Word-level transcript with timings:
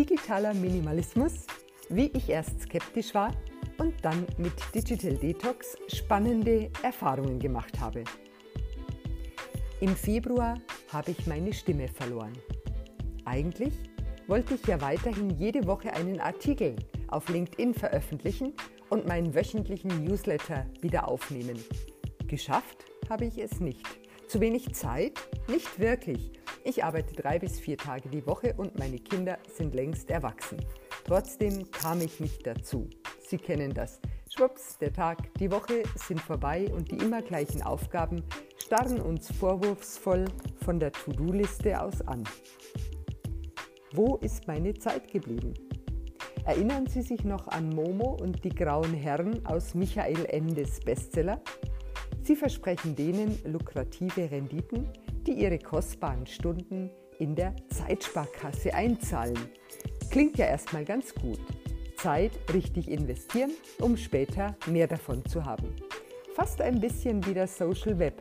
digitaler 0.00 0.54
Minimalismus, 0.54 1.46
wie 1.90 2.06
ich 2.14 2.30
erst 2.30 2.62
skeptisch 2.62 3.14
war 3.14 3.34
und 3.76 3.92
dann 4.02 4.26
mit 4.38 4.54
Digital 4.74 5.14
Detox 5.14 5.76
spannende 5.88 6.70
Erfahrungen 6.82 7.38
gemacht 7.38 7.78
habe. 7.78 8.04
Im 9.80 9.94
Februar 9.94 10.58
habe 10.90 11.10
ich 11.10 11.26
meine 11.26 11.52
Stimme 11.52 11.86
verloren. 11.86 12.32
Eigentlich 13.26 13.74
wollte 14.26 14.54
ich 14.54 14.66
ja 14.66 14.80
weiterhin 14.80 15.28
jede 15.36 15.66
Woche 15.66 15.92
einen 15.92 16.18
Artikel 16.18 16.76
auf 17.08 17.28
LinkedIn 17.28 17.74
veröffentlichen 17.74 18.54
und 18.88 19.06
meinen 19.06 19.34
wöchentlichen 19.34 20.02
Newsletter 20.02 20.64
wieder 20.80 21.08
aufnehmen. 21.08 21.62
Geschafft 22.26 22.86
habe 23.10 23.26
ich 23.26 23.36
es 23.36 23.60
nicht. 23.60 23.84
Zu 24.28 24.40
wenig 24.40 24.72
Zeit? 24.72 25.20
Nicht 25.46 25.78
wirklich. 25.78 26.39
Ich 26.70 26.84
arbeite 26.84 27.16
drei 27.16 27.40
bis 27.40 27.58
vier 27.58 27.76
Tage 27.76 28.08
die 28.08 28.24
Woche 28.28 28.54
und 28.56 28.78
meine 28.78 29.00
Kinder 29.00 29.38
sind 29.56 29.74
längst 29.74 30.08
erwachsen. 30.08 30.64
Trotzdem 31.04 31.68
kam 31.72 32.00
ich 32.00 32.20
nicht 32.20 32.46
dazu. 32.46 32.88
Sie 33.26 33.38
kennen 33.38 33.74
das. 33.74 34.00
Schwupps, 34.32 34.78
der 34.78 34.92
Tag, 34.92 35.34
die 35.40 35.50
Woche 35.50 35.82
sind 35.96 36.20
vorbei 36.20 36.70
und 36.72 36.92
die 36.92 36.98
immer 36.98 37.22
gleichen 37.22 37.60
Aufgaben 37.64 38.22
starren 38.56 39.00
uns 39.00 39.32
vorwurfsvoll 39.32 40.26
von 40.64 40.78
der 40.78 40.92
To-Do-Liste 40.92 41.82
aus 41.82 42.02
an. 42.02 42.22
Wo 43.92 44.18
ist 44.18 44.46
meine 44.46 44.72
Zeit 44.74 45.10
geblieben? 45.10 45.54
Erinnern 46.44 46.86
Sie 46.86 47.02
sich 47.02 47.24
noch 47.24 47.48
an 47.48 47.70
Momo 47.70 48.16
und 48.22 48.44
die 48.44 48.54
grauen 48.54 48.94
Herren 48.94 49.44
aus 49.44 49.74
Michael 49.74 50.24
Endes 50.26 50.78
Bestseller? 50.78 51.42
Sie 52.22 52.36
versprechen 52.36 52.94
denen 52.94 53.40
lukrative 53.44 54.30
Renditen, 54.30 54.88
die 55.26 55.32
ihre 55.32 55.58
kostbaren 55.58 56.26
Stunden 56.26 56.90
in 57.18 57.34
der 57.34 57.54
Zeitsparkasse 57.68 58.74
einzahlen. 58.74 59.38
Klingt 60.10 60.38
ja 60.38 60.46
erstmal 60.46 60.84
ganz 60.84 61.14
gut. 61.14 61.40
Zeit 61.96 62.32
richtig 62.52 62.90
investieren, 62.90 63.50
um 63.80 63.96
später 63.96 64.56
mehr 64.66 64.86
davon 64.86 65.24
zu 65.26 65.44
haben. 65.44 65.74
Fast 66.34 66.60
ein 66.62 66.80
bisschen 66.80 67.24
wie 67.26 67.34
das 67.34 67.58
Social 67.58 67.98
Web, 67.98 68.14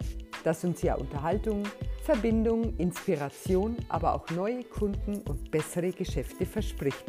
das 0.44 0.64
uns 0.66 0.82
ja 0.82 0.96
Unterhaltung, 0.96 1.64
Verbindung, 2.04 2.76
Inspiration, 2.78 3.78
aber 3.88 4.16
auch 4.16 4.30
neue 4.32 4.64
Kunden 4.64 5.22
und 5.22 5.52
bessere 5.52 5.92
Geschäfte 5.92 6.46
verspricht. 6.46 7.06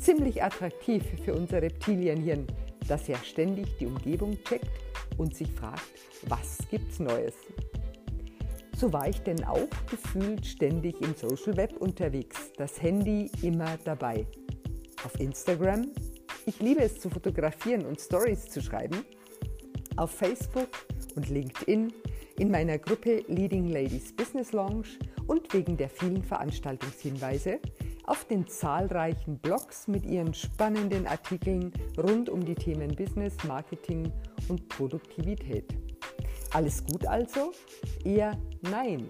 Ziemlich 0.00 0.42
attraktiv 0.42 1.04
für 1.24 1.34
unser 1.34 1.60
Reptilienhirn, 1.60 2.46
das 2.86 3.08
ja 3.08 3.18
ständig 3.18 3.76
die 3.78 3.86
Umgebung 3.86 4.38
checkt 4.44 4.70
und 5.18 5.34
sich 5.34 5.50
fragt, 5.52 5.82
was 6.28 6.58
gibt's 6.70 6.98
Neues? 7.00 7.34
So 8.78 8.92
war 8.92 9.08
ich 9.08 9.20
denn 9.22 9.42
auch 9.42 9.68
gefühlt 9.90 10.46
ständig 10.46 11.00
im 11.00 11.12
Social 11.16 11.56
Web 11.56 11.78
unterwegs, 11.80 12.52
das 12.56 12.80
Handy 12.80 13.28
immer 13.42 13.76
dabei. 13.84 14.24
Auf 15.04 15.18
Instagram, 15.18 15.88
ich 16.46 16.60
liebe 16.60 16.82
es 16.82 17.00
zu 17.00 17.10
fotografieren 17.10 17.84
und 17.84 18.00
Stories 18.00 18.44
zu 18.44 18.62
schreiben. 18.62 19.04
Auf 19.96 20.12
Facebook 20.12 20.68
und 21.16 21.28
LinkedIn, 21.28 21.92
in 22.38 22.50
meiner 22.52 22.78
Gruppe 22.78 23.24
Leading 23.26 23.66
Ladies 23.66 24.14
Business 24.14 24.52
Lounge 24.52 24.86
und 25.26 25.52
wegen 25.52 25.76
der 25.76 25.88
vielen 25.88 26.22
Veranstaltungshinweise 26.22 27.58
auf 28.06 28.26
den 28.26 28.46
zahlreichen 28.46 29.40
Blogs 29.40 29.88
mit 29.88 30.06
ihren 30.06 30.32
spannenden 30.32 31.04
Artikeln 31.08 31.72
rund 31.98 32.28
um 32.28 32.44
die 32.44 32.54
Themen 32.54 32.94
Business, 32.94 33.34
Marketing 33.42 34.12
und 34.48 34.68
Produktivität. 34.68 35.64
Alles 36.52 36.84
gut 36.84 37.06
also? 37.06 37.52
Eher 38.04 38.36
nein. 38.62 39.08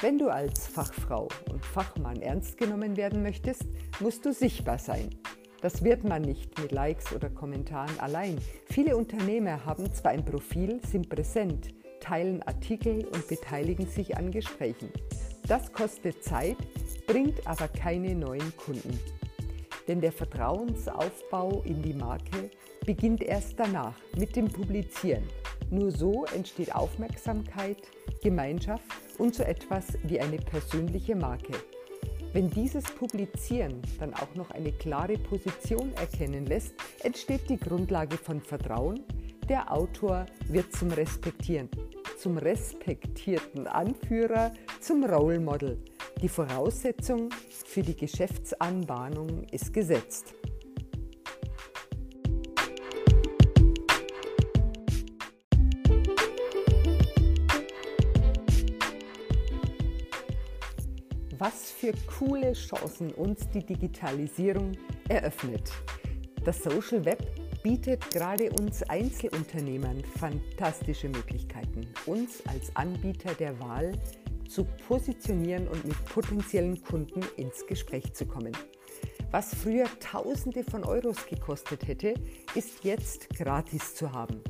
Wenn 0.00 0.18
du 0.18 0.28
als 0.28 0.66
Fachfrau 0.66 1.28
und 1.50 1.64
Fachmann 1.64 2.22
ernst 2.22 2.56
genommen 2.56 2.96
werden 2.96 3.22
möchtest, 3.22 3.64
musst 4.00 4.24
du 4.24 4.32
sichtbar 4.32 4.78
sein. 4.78 5.10
Das 5.60 5.84
wird 5.84 6.04
man 6.04 6.22
nicht 6.22 6.58
mit 6.58 6.72
Likes 6.72 7.12
oder 7.12 7.28
Kommentaren 7.28 8.00
allein. 8.00 8.38
Viele 8.66 8.96
Unternehmer 8.96 9.64
haben 9.66 9.92
zwar 9.92 10.12
ein 10.12 10.24
Profil, 10.24 10.80
sind 10.90 11.10
präsent, 11.10 11.68
teilen 12.00 12.42
Artikel 12.44 13.04
und 13.08 13.28
beteiligen 13.28 13.86
sich 13.86 14.16
an 14.16 14.30
Gesprächen. 14.30 14.90
Das 15.46 15.70
kostet 15.72 16.24
Zeit, 16.24 16.56
bringt 17.06 17.46
aber 17.46 17.68
keine 17.68 18.14
neuen 18.14 18.56
Kunden. 18.56 18.98
Denn 19.86 20.00
der 20.00 20.12
Vertrauensaufbau 20.12 21.62
in 21.66 21.82
die 21.82 21.94
Marke 21.94 22.50
beginnt 22.86 23.22
erst 23.22 23.58
danach 23.58 23.96
mit 24.16 24.34
dem 24.36 24.48
Publizieren. 24.48 25.24
Nur 25.70 25.92
so 25.92 26.24
entsteht 26.34 26.74
Aufmerksamkeit, 26.74 27.78
Gemeinschaft 28.22 28.84
und 29.18 29.34
so 29.34 29.44
etwas 29.44 29.86
wie 30.02 30.20
eine 30.20 30.38
persönliche 30.38 31.14
Marke. 31.14 31.52
Wenn 32.32 32.50
dieses 32.50 32.84
Publizieren 32.84 33.80
dann 33.98 34.14
auch 34.14 34.34
noch 34.34 34.50
eine 34.50 34.72
klare 34.72 35.18
Position 35.18 35.92
erkennen 35.94 36.46
lässt, 36.46 36.74
entsteht 37.02 37.48
die 37.48 37.56
Grundlage 37.56 38.16
von 38.16 38.40
Vertrauen. 38.40 39.04
Der 39.48 39.72
Autor 39.72 40.26
wird 40.46 40.72
zum 40.72 40.90
Respektieren, 40.90 41.68
zum 42.18 42.38
respektierten 42.38 43.66
Anführer, 43.66 44.52
zum 44.80 45.04
Role 45.04 45.40
Model. 45.40 45.82
Die 46.22 46.28
Voraussetzung 46.28 47.30
für 47.64 47.82
die 47.82 47.96
Geschäftsanbahnung 47.96 49.44
ist 49.50 49.72
gesetzt. 49.72 50.34
Für 61.90 62.06
coole 62.18 62.52
Chancen 62.52 63.12
uns 63.14 63.48
die 63.50 63.64
Digitalisierung 63.64 64.72
eröffnet. 65.08 65.72
Das 66.44 66.62
Social 66.62 67.04
Web 67.04 67.22
bietet 67.62 68.10
gerade 68.10 68.50
uns 68.52 68.82
Einzelunternehmern 68.84 70.02
fantastische 70.18 71.08
Möglichkeiten, 71.08 71.86
uns 72.06 72.42
als 72.46 72.74
Anbieter 72.76 73.34
der 73.34 73.58
Wahl 73.60 73.92
zu 74.48 74.64
positionieren 74.86 75.68
und 75.68 75.84
mit 75.84 76.04
potenziellen 76.06 76.82
Kunden 76.82 77.22
ins 77.36 77.66
Gespräch 77.66 78.12
zu 78.14 78.26
kommen. 78.26 78.52
Was 79.30 79.54
früher 79.54 79.86
Tausende 80.00 80.64
von 80.64 80.84
Euros 80.84 81.26
gekostet 81.26 81.86
hätte, 81.86 82.14
ist 82.54 82.84
jetzt 82.84 83.30
gratis 83.30 83.94
zu 83.94 84.12
haben. 84.12 84.42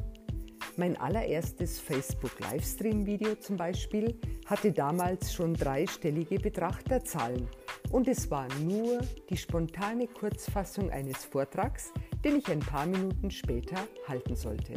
Mein 0.76 0.97
allererstes 0.97 1.81
Facebook-Livestream-Video 1.81 3.34
zum 3.34 3.56
Beispiel 3.56 4.19
hatte 4.47 4.72
damals 4.72 5.32
schon 5.32 5.54
dreistellige 5.54 6.38
Betrachterzahlen 6.38 7.48
und 7.91 8.08
es 8.08 8.31
war 8.31 8.47
nur 8.60 9.00
die 9.28 9.36
spontane 9.36 10.06
Kurzfassung 10.06 10.91
eines 10.91 11.25
Vortrags, 11.25 11.92
den 12.25 12.36
ich 12.36 12.48
ein 12.48 12.60
paar 12.60 12.86
Minuten 12.86 13.30
später 13.30 13.86
halten 14.06 14.36
sollte. 14.36 14.75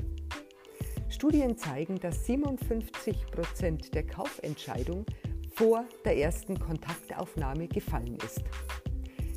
Studien 1.10 1.58
zeigen, 1.58 2.00
dass 2.00 2.26
57 2.26 3.28
Prozent 3.28 3.94
der 3.94 4.06
Kaufentscheidung 4.06 5.06
vor 5.54 5.86
der 6.04 6.18
ersten 6.18 6.60
Kontaktaufnahme 6.60 7.68
gefallen 7.68 8.18
ist. 8.26 8.44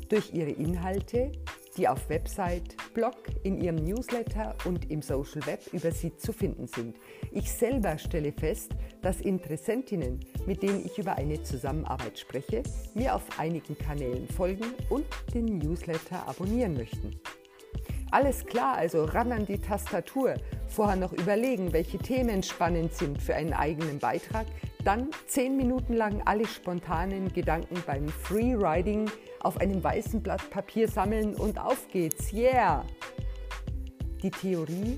Durch 0.09 0.33
ihre 0.33 0.51
Inhalte 0.51 1.31
die 1.77 1.87
auf 1.87 2.09
Website, 2.09 2.75
Blog, 2.93 3.15
in 3.43 3.61
ihrem 3.61 3.75
Newsletter 3.75 4.55
und 4.65 4.89
im 4.91 5.01
Social 5.01 5.45
Web 5.45 5.61
über 5.71 5.91
sie 5.91 6.15
zu 6.15 6.33
finden 6.33 6.67
sind. 6.67 6.97
Ich 7.31 7.51
selber 7.51 7.97
stelle 7.97 8.31
fest, 8.31 8.71
dass 9.01 9.21
Interessentinnen, 9.21 10.19
mit 10.45 10.63
denen 10.63 10.85
ich 10.85 10.97
über 10.97 11.15
eine 11.15 11.41
Zusammenarbeit 11.43 12.19
spreche, 12.19 12.63
mir 12.93 13.15
auf 13.15 13.23
einigen 13.39 13.77
Kanälen 13.77 14.27
folgen 14.27 14.73
und 14.89 15.05
den 15.33 15.57
Newsletter 15.57 16.27
abonnieren 16.27 16.73
möchten. 16.73 17.19
Alles 18.09 18.45
klar, 18.45 18.77
also 18.77 19.03
ran 19.03 19.33
an 19.33 19.45
die 19.45 19.59
Tastatur, 19.59 20.35
vorher 20.69 20.95
noch 20.95 21.11
überlegen, 21.11 21.73
welche 21.73 21.97
Themen 21.97 22.41
spannend 22.41 22.93
sind 22.93 23.21
für 23.21 23.35
einen 23.35 23.53
eigenen 23.53 23.99
Beitrag, 23.99 24.47
dann 24.85 25.09
zehn 25.25 25.57
Minuten 25.57 25.93
lang 25.93 26.21
alle 26.23 26.47
spontanen 26.47 27.33
Gedanken 27.33 27.83
beim 27.85 28.07
Freeriding 28.07 29.09
auf 29.41 29.57
einem 29.57 29.83
weißen 29.83 30.21
Blatt 30.21 30.49
Papier 30.49 30.87
sammeln 30.87 31.35
und 31.35 31.59
auf 31.59 31.87
geht's, 31.91 32.31
yeah! 32.33 32.85
Die 34.23 34.31
Theorie 34.31 34.97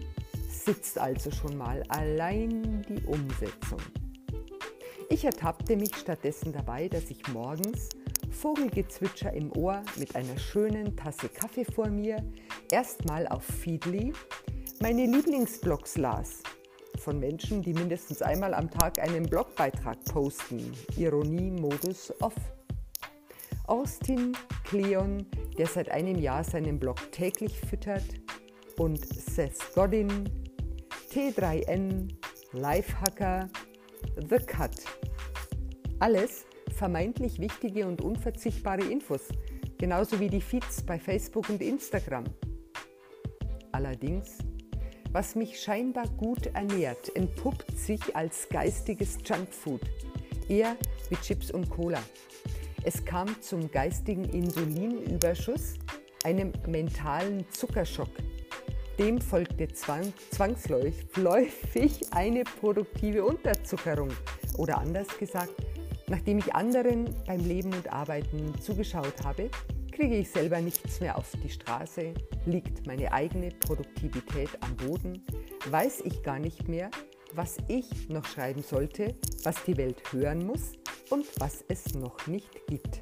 sitzt 0.50 0.98
also 0.98 1.32
schon 1.32 1.58
mal, 1.58 1.84
allein 1.90 2.84
die 2.88 3.04
Umsetzung. 3.06 3.80
Ich 5.10 5.26
ertappte 5.26 5.76
mich 5.76 5.96
stattdessen 5.96 6.54
dabei, 6.54 6.88
dass 6.88 7.10
ich 7.10 7.28
morgens 7.30 7.90
Vogelgezwitscher 8.32 9.34
im 9.34 9.52
Ohr 9.58 9.82
mit 9.98 10.16
einer 10.16 10.38
schönen 10.38 10.96
Tasse 10.96 11.30
Kaffee 11.30 11.66
vor 11.66 11.90
mir 11.90 12.24
erstmal 12.72 13.28
auf 13.28 13.44
Feedly 13.44 14.14
meine 14.82 15.06
Lieblingsblogs 15.06 15.98
las 15.98 16.42
von 17.00 17.20
Menschen, 17.20 17.62
die 17.62 17.74
mindestens 17.74 18.22
einmal 18.22 18.54
am 18.54 18.70
Tag 18.70 19.00
einen 19.00 19.24
Blogbeitrag 19.24 20.04
posten. 20.06 20.74
Ironie-Modus 20.98 22.14
off. 22.22 22.36
Austin 23.70 24.36
Cleon, 24.64 25.28
der 25.60 25.68
seit 25.68 25.90
einem 25.90 26.18
Jahr 26.18 26.44
seinen 26.44 26.80
Blog 26.80 27.12
täglich 27.12 27.60
füttert, 27.60 28.04
und 28.80 29.06
Seth 29.06 29.74
Godin, 29.76 30.28
T3N, 31.12 32.08
Lifehacker, 32.54 33.48
The 34.28 34.38
Cut. 34.38 34.72
Alles 36.00 36.46
vermeintlich 36.76 37.40
wichtige 37.40 37.86
und 37.86 38.02
unverzichtbare 38.02 38.84
Infos, 38.84 39.28
genauso 39.78 40.20
wie 40.20 40.30
die 40.30 40.42
Feeds 40.42 40.82
bei 40.82 40.98
Facebook 40.98 41.48
und 41.50 41.62
Instagram. 41.62 42.24
Allerdings, 43.72 44.40
was 45.12 45.36
mich 45.36 45.60
scheinbar 45.60 46.08
gut 46.18 46.48
ernährt, 46.48 47.16
entpuppt 47.16 47.78
sich 47.78 48.16
als 48.16 48.50
geistiges 48.50 49.20
Junkfood, 49.24 49.82
eher 50.48 50.76
wie 51.10 51.18
Chips 51.18 51.52
und 51.52 51.70
Cola. 51.70 52.02
Es 52.84 53.04
kam 53.04 53.42
zum 53.42 53.70
geistigen 53.70 54.24
Insulinüberschuss, 54.24 55.74
einem 56.24 56.54
mentalen 56.66 57.46
Zuckerschock. 57.52 58.10
Dem 58.98 59.20
folgte 59.20 59.68
zwang, 59.70 60.14
zwangsläufig 60.32 62.02
eine 62.12 62.44
produktive 62.44 63.26
Unterzuckerung. 63.26 64.10
Oder 64.58 64.78
anders 64.78 65.08
gesagt, 65.18 65.54
nachdem 66.08 66.40
ich 66.40 66.56
anderen 66.56 67.14
beim 67.26 67.40
Leben 67.42 67.74
und 67.74 67.92
Arbeiten 67.92 68.54
zugeschaut 68.62 69.24
habe, 69.24 69.50
kriege 69.92 70.18
ich 70.18 70.30
selber 70.30 70.62
nichts 70.62 71.02
mehr 71.02 71.18
auf 71.18 71.32
die 71.44 71.50
Straße, 71.50 72.14
liegt 72.46 72.88
meine 72.88 73.12
eigene 73.12 73.50
Produktivität 73.50 74.50
am 74.62 74.76
Boden, 74.78 75.22
weiß 75.70 76.02
ich 76.06 76.24
gar 76.24 76.40
nicht 76.40 76.70
mehr, 76.70 76.90
was 77.34 77.58
ich 77.68 78.08
noch 78.08 78.26
schreiben 78.26 78.64
sollte, 78.64 79.16
was 79.44 79.64
die 79.66 79.78
Welt 79.78 80.02
hören 80.12 80.46
muss 80.46 80.79
und 81.10 81.26
was 81.40 81.64
es 81.68 81.94
noch 81.94 82.28
nicht 82.28 82.68
gibt. 82.68 83.02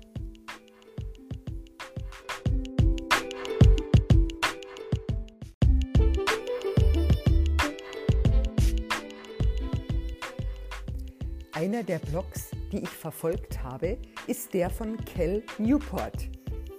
Einer 11.54 11.82
der 11.82 11.98
Blogs, 11.98 12.52
die 12.72 12.84
ich 12.84 12.90
verfolgt 12.90 13.64
habe, 13.64 13.98
ist 14.28 14.54
der 14.54 14.70
von 14.70 14.96
Cal 15.06 15.42
Newport. 15.58 16.30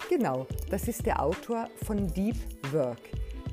Genau, 0.08 0.46
das 0.70 0.86
ist 0.86 1.04
der 1.04 1.20
Autor 1.20 1.68
von 1.84 2.06
Deep 2.14 2.36
Work. 2.72 3.00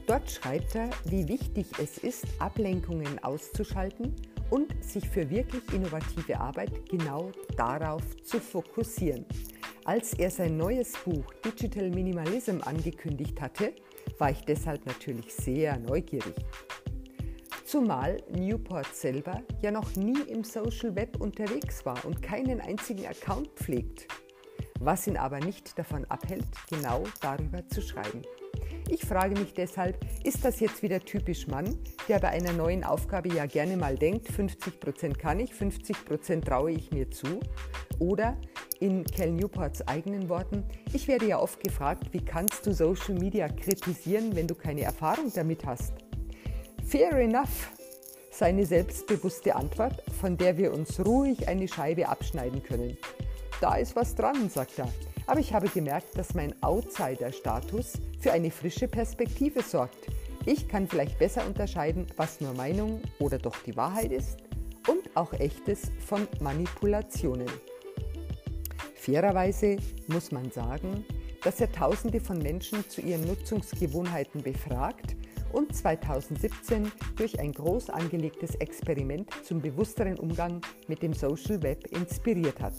Dort 0.05 0.29
schreibt 0.29 0.75
er, 0.75 0.91
wie 1.05 1.27
wichtig 1.27 1.65
es 1.81 1.97
ist, 1.97 2.25
Ablenkungen 2.37 3.17
auszuschalten 3.23 4.15
und 4.55 4.81
sich 4.81 5.09
für 5.09 5.29
wirklich 5.29 5.61
innovative 5.73 6.39
Arbeit 6.39 6.89
genau 6.89 7.29
darauf 7.57 8.01
zu 8.23 8.39
fokussieren. 8.39 9.25
Als 9.83 10.13
er 10.13 10.31
sein 10.31 10.55
neues 10.55 10.93
Buch 11.03 11.25
Digital 11.43 11.89
Minimalism 11.89 12.59
angekündigt 12.63 13.41
hatte, 13.41 13.73
war 14.17 14.31
ich 14.31 14.39
deshalb 14.45 14.85
natürlich 14.85 15.33
sehr 15.33 15.77
neugierig. 15.77 16.35
Zumal 17.65 18.23
Newport 18.31 18.95
selber 18.95 19.41
ja 19.61 19.71
noch 19.71 19.93
nie 19.97 20.21
im 20.29 20.45
Social 20.45 20.95
Web 20.95 21.19
unterwegs 21.19 21.85
war 21.85 22.05
und 22.05 22.21
keinen 22.21 22.61
einzigen 22.61 23.07
Account 23.07 23.49
pflegt, 23.55 24.07
was 24.79 25.05
ihn 25.05 25.17
aber 25.17 25.39
nicht 25.39 25.77
davon 25.77 26.05
abhält, 26.05 26.47
genau 26.69 27.03
darüber 27.19 27.67
zu 27.67 27.81
schreiben. 27.81 28.21
Ich 28.87 29.03
frage 29.03 29.39
mich 29.39 29.53
deshalb, 29.53 29.97
ist 30.23 30.45
das 30.45 30.59
jetzt 30.59 30.83
wieder 30.83 30.99
typisch 30.99 31.47
Mann, 31.47 31.77
der 32.07 32.19
bei 32.19 32.29
einer 32.29 32.53
neuen 32.53 32.83
Aufgabe 32.83 33.33
ja 33.33 33.47
gerne 33.47 33.77
mal 33.77 33.97
denkt, 33.97 34.29
50% 34.29 35.17
kann 35.17 35.39
ich, 35.39 35.53
50% 35.53 36.45
traue 36.45 36.71
ich 36.71 36.91
mir 36.91 37.09
zu? 37.09 37.39
Oder 37.97 38.37
in 38.79 39.03
Cal 39.03 39.31
Newports 39.31 39.87
eigenen 39.87 40.29
Worten, 40.29 40.63
ich 40.93 41.07
werde 41.07 41.27
ja 41.27 41.39
oft 41.39 41.63
gefragt, 41.63 42.13
wie 42.13 42.23
kannst 42.23 42.67
du 42.67 42.73
Social 42.73 43.15
Media 43.15 43.47
kritisieren, 43.47 44.35
wenn 44.35 44.47
du 44.47 44.53
keine 44.53 44.81
Erfahrung 44.81 45.31
damit 45.33 45.65
hast? 45.65 45.93
Fair 46.85 47.13
enough, 47.13 47.71
seine 48.29 48.65
selbstbewusste 48.65 49.55
Antwort, 49.55 50.03
von 50.21 50.37
der 50.37 50.57
wir 50.57 50.71
uns 50.71 51.03
ruhig 51.03 51.47
eine 51.47 51.67
Scheibe 51.67 52.07
abschneiden 52.07 52.61
können. 52.61 52.97
Da 53.61 53.77
ist 53.77 53.95
was 53.95 54.13
dran, 54.13 54.49
sagt 54.49 54.77
er. 54.77 54.89
Aber 55.27 55.39
ich 55.39 55.53
habe 55.53 55.67
gemerkt, 55.69 56.17
dass 56.17 56.33
mein 56.33 56.53
Outsider-Status 56.61 57.93
für 58.19 58.31
eine 58.31 58.51
frische 58.51 58.87
Perspektive 58.87 59.61
sorgt. 59.61 60.07
Ich 60.45 60.67
kann 60.67 60.87
vielleicht 60.87 61.17
besser 61.17 61.45
unterscheiden, 61.47 62.05
was 62.17 62.41
nur 62.41 62.53
Meinung 62.53 63.01
oder 63.19 63.39
doch 63.39 63.57
die 63.63 63.75
Wahrheit 63.75 64.11
ist 64.11 64.37
und 64.87 65.15
auch 65.15 65.33
echtes 65.33 65.91
von 66.05 66.27
Manipulationen. 66.39 67.47
Fairerweise 68.93 69.77
muss 70.07 70.31
man 70.31 70.51
sagen, 70.51 71.03
dass 71.43 71.61
er 71.61 71.71
Tausende 71.71 72.19
von 72.19 72.39
Menschen 72.39 72.87
zu 72.89 73.01
ihren 73.01 73.25
Nutzungsgewohnheiten 73.25 74.41
befragt 74.41 75.15
und 75.53 75.75
2017 75.75 76.91
durch 77.15 77.39
ein 77.39 77.51
groß 77.51 77.89
angelegtes 77.89 78.55
Experiment 78.55 79.29
zum 79.43 79.61
bewussteren 79.61 80.19
Umgang 80.19 80.61
mit 80.87 81.01
dem 81.01 81.13
Social 81.13 81.61
Web 81.63 81.87
inspiriert 81.91 82.59
hat. 82.59 82.73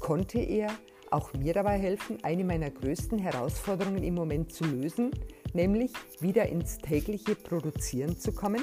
Konnte 0.00 0.38
er 0.38 0.68
auch 1.10 1.32
mir 1.34 1.54
dabei 1.54 1.78
helfen, 1.78 2.18
eine 2.22 2.44
meiner 2.44 2.70
größten 2.70 3.18
Herausforderungen 3.18 4.02
im 4.02 4.14
Moment 4.14 4.52
zu 4.52 4.64
lösen, 4.64 5.10
nämlich 5.52 5.92
wieder 6.20 6.46
ins 6.46 6.78
tägliche 6.78 7.34
Produzieren 7.34 8.18
zu 8.18 8.32
kommen? 8.32 8.62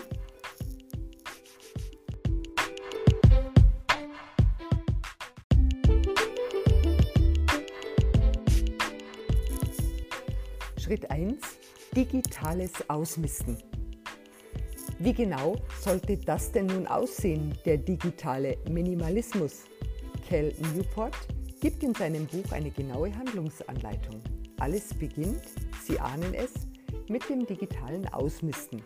Schritt 10.77 11.09
1. 11.09 11.37
Digitales 11.95 12.71
Ausmisten. 12.89 13.57
Wie 14.99 15.13
genau 15.13 15.55
sollte 15.79 16.17
das 16.17 16.51
denn 16.51 16.67
nun 16.67 16.87
aussehen, 16.87 17.57
der 17.65 17.77
digitale 17.77 18.57
Minimalismus? 18.69 19.63
Cal 20.27 20.53
Newport 20.73 21.15
gibt 21.63 21.81
in 21.81 21.95
seinem 21.95 22.27
Buch 22.27 22.51
eine 22.51 22.69
genaue 22.71 23.15
Handlungsanleitung. 23.15 24.21
Alles 24.59 24.93
beginnt, 24.93 25.45
Sie 25.81 25.97
ahnen 25.97 26.33
es, 26.33 26.51
mit 27.07 27.29
dem 27.29 27.45
digitalen 27.45 28.05
Ausmisten. 28.09 28.83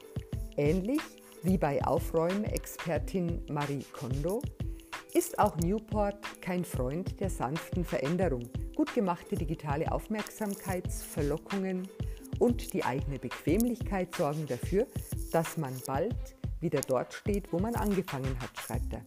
Ähnlich 0.58 1.02
wie 1.42 1.58
bei 1.58 1.84
Aufräumexpertin 1.84 3.42
Marie 3.50 3.84
Kondo 3.94 4.44
ist 5.16 5.40
auch 5.40 5.58
Newport 5.58 6.20
kein 6.40 6.64
Freund 6.64 7.20
der 7.20 7.32
sanften 7.32 7.84
Veränderung. 7.84 8.48
Gut 8.76 8.94
gemachte 8.94 9.36
digitale 9.36 9.92
Aufmerksamkeitsverlockungen 9.92 11.88
und 12.38 12.74
die 12.74 12.84
eigene 12.84 13.18
Bequemlichkeit 13.18 14.14
sorgen 14.14 14.46
dafür, 14.46 14.86
dass 15.32 15.58
man 15.58 15.74
bald 15.88 16.38
wieder 16.60 16.82
dort 16.82 17.12
steht, 17.12 17.52
wo 17.52 17.58
man 17.58 17.74
angefangen 17.74 18.40
hat, 18.40 18.52
schreibt 18.60 18.94
er. 18.94 19.02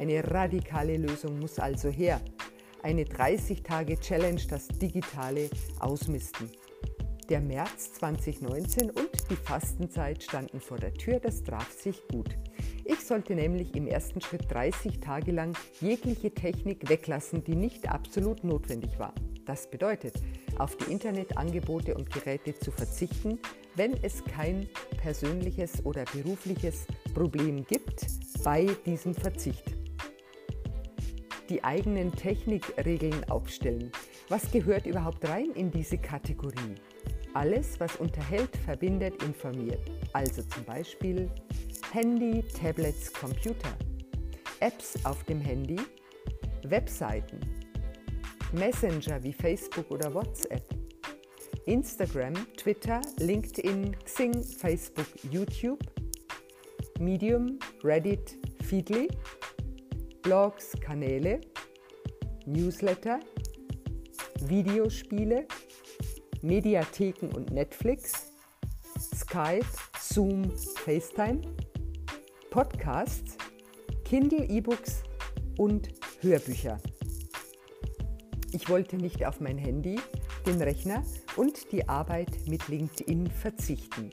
Eine 0.00 0.28
radikale 0.28 0.96
Lösung 0.96 1.38
muss 1.38 1.60
also 1.60 1.90
her 1.90 2.20
eine 2.84 3.04
30-Tage-Challenge, 3.04 4.42
das 4.48 4.68
digitale 4.68 5.48
Ausmisten. 5.80 6.50
Der 7.30 7.40
März 7.40 7.94
2019 7.94 8.90
und 8.90 9.30
die 9.30 9.36
Fastenzeit 9.36 10.22
standen 10.22 10.60
vor 10.60 10.76
der 10.76 10.92
Tür, 10.92 11.18
das 11.18 11.42
traf 11.42 11.72
sich 11.72 12.06
gut. 12.08 12.36
Ich 12.84 13.00
sollte 13.00 13.34
nämlich 13.34 13.74
im 13.74 13.86
ersten 13.86 14.20
Schritt 14.20 14.52
30 14.52 15.00
Tage 15.00 15.32
lang 15.32 15.56
jegliche 15.80 16.30
Technik 16.32 16.86
weglassen, 16.90 17.42
die 17.42 17.56
nicht 17.56 17.88
absolut 17.88 18.44
notwendig 18.44 18.98
war. 18.98 19.14
Das 19.46 19.70
bedeutet, 19.70 20.16
auf 20.58 20.76
die 20.76 20.92
Internetangebote 20.92 21.94
und 21.94 22.10
Geräte 22.12 22.54
zu 22.54 22.70
verzichten, 22.70 23.38
wenn 23.76 23.94
es 24.02 24.22
kein 24.24 24.68
persönliches 24.98 25.86
oder 25.86 26.04
berufliches 26.12 26.86
Problem 27.14 27.64
gibt 27.64 28.06
bei 28.44 28.66
diesem 28.84 29.14
Verzicht 29.14 29.73
die 31.54 31.62
eigenen 31.62 32.10
Technikregeln 32.10 33.22
aufstellen. 33.30 33.92
Was 34.28 34.50
gehört 34.50 34.86
überhaupt 34.86 35.28
rein 35.28 35.50
in 35.54 35.70
diese 35.70 35.96
Kategorie? 35.96 36.74
Alles, 37.32 37.78
was 37.78 37.94
unterhält, 37.96 38.56
verbindet, 38.64 39.22
informiert. 39.22 39.78
Also 40.12 40.42
zum 40.42 40.64
Beispiel 40.64 41.30
Handy, 41.92 42.42
Tablets, 42.60 43.12
Computer, 43.12 43.68
Apps 44.58 44.98
auf 45.04 45.22
dem 45.24 45.40
Handy, 45.40 45.78
Webseiten, 46.64 47.38
Messenger 48.52 49.22
wie 49.22 49.32
Facebook 49.32 49.88
oder 49.92 50.12
WhatsApp, 50.12 50.64
Instagram, 51.66 52.34
Twitter, 52.56 53.00
LinkedIn, 53.20 53.96
Xing, 54.04 54.42
Facebook, 54.42 55.06
YouTube, 55.30 55.78
Medium, 56.98 57.60
Reddit, 57.84 58.38
Feedly, 58.64 59.08
Blogs, 60.24 60.72
Kanäle, 60.80 61.42
Newsletter, 62.46 63.20
Videospiele, 64.40 65.46
Mediatheken 66.40 67.26
und 67.36 67.50
Netflix, 67.50 68.32
Skype, 69.14 69.66
Zoom, 70.00 70.50
FaceTime, 70.76 71.42
Podcasts, 72.48 73.36
Kindle 74.06 74.46
E-Books 74.46 75.02
und 75.58 75.90
Hörbücher. 76.22 76.78
Ich 78.52 78.70
wollte 78.70 78.96
nicht 78.96 79.26
auf 79.26 79.42
mein 79.42 79.58
Handy, 79.58 80.00
den 80.46 80.62
Rechner 80.62 81.04
und 81.36 81.70
die 81.70 81.86
Arbeit 81.86 82.30
mit 82.48 82.68
LinkedIn 82.68 83.26
verzichten. 83.26 84.08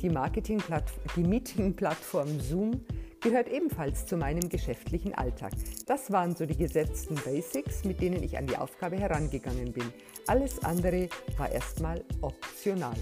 Die, 0.00 0.08
die 0.08 1.22
Meeting-Plattform 1.22 2.40
Zoom 2.40 2.86
gehört 3.20 3.48
ebenfalls 3.48 4.06
zu 4.06 4.16
meinem 4.16 4.48
geschäftlichen 4.48 5.14
Alltag. 5.14 5.52
Das 5.86 6.10
waren 6.10 6.34
so 6.34 6.46
die 6.46 6.56
gesetzten 6.56 7.16
Basics, 7.16 7.84
mit 7.84 8.00
denen 8.00 8.22
ich 8.22 8.38
an 8.38 8.46
die 8.46 8.56
Aufgabe 8.56 8.96
herangegangen 8.96 9.72
bin. 9.72 9.92
Alles 10.26 10.62
andere 10.64 11.08
war 11.36 11.50
erstmal 11.50 12.02
optional. 12.22 12.96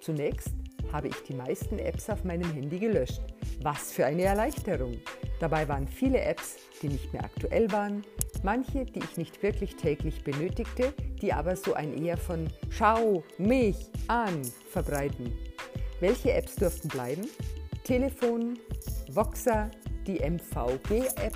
Zunächst 0.00 0.52
habe 0.92 1.08
ich 1.08 1.16
die 1.28 1.34
meisten 1.34 1.78
Apps 1.78 2.08
auf 2.08 2.24
meinem 2.24 2.50
Handy 2.52 2.78
gelöscht. 2.78 3.20
Was 3.62 3.92
für 3.92 4.06
eine 4.06 4.22
Erleichterung! 4.22 4.96
Dabei 5.40 5.68
waren 5.68 5.86
viele 5.86 6.20
Apps, 6.20 6.56
die 6.82 6.88
nicht 6.88 7.12
mehr 7.12 7.24
aktuell 7.24 7.70
waren, 7.70 8.04
manche, 8.42 8.84
die 8.84 9.00
ich 9.00 9.16
nicht 9.16 9.42
wirklich 9.42 9.76
täglich 9.76 10.24
benötigte, 10.24 10.92
die 11.20 11.32
aber 11.32 11.56
so 11.56 11.74
ein 11.74 12.02
eher 12.02 12.16
von 12.16 12.48
Schau 12.70 13.22
mich 13.36 13.90
an 14.08 14.42
verbreiten. 14.70 15.32
Welche 16.00 16.32
Apps 16.32 16.56
durften 16.56 16.88
bleiben? 16.88 17.28
Telefon, 17.84 18.58
Voxer, 19.10 19.70
die 20.06 20.18
MVG-App, 20.18 21.34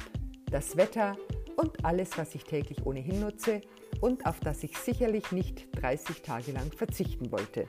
das 0.51 0.77
Wetter 0.77 1.17
und 1.57 1.85
alles, 1.85 2.19
was 2.19 2.35
ich 2.35 2.45
täglich 2.45 2.85
ohnehin 2.85 3.21
nutze 3.21 3.63
und 4.01 4.27
auf 4.27 4.41
das 4.41 4.63
ich 4.63 4.77
sicherlich 4.77 5.33
nicht 5.33 5.69
30 5.81 6.23
Tage 6.23 6.53
lang 6.53 6.71
verzichten 6.73 7.33
wollte. 7.33 7.67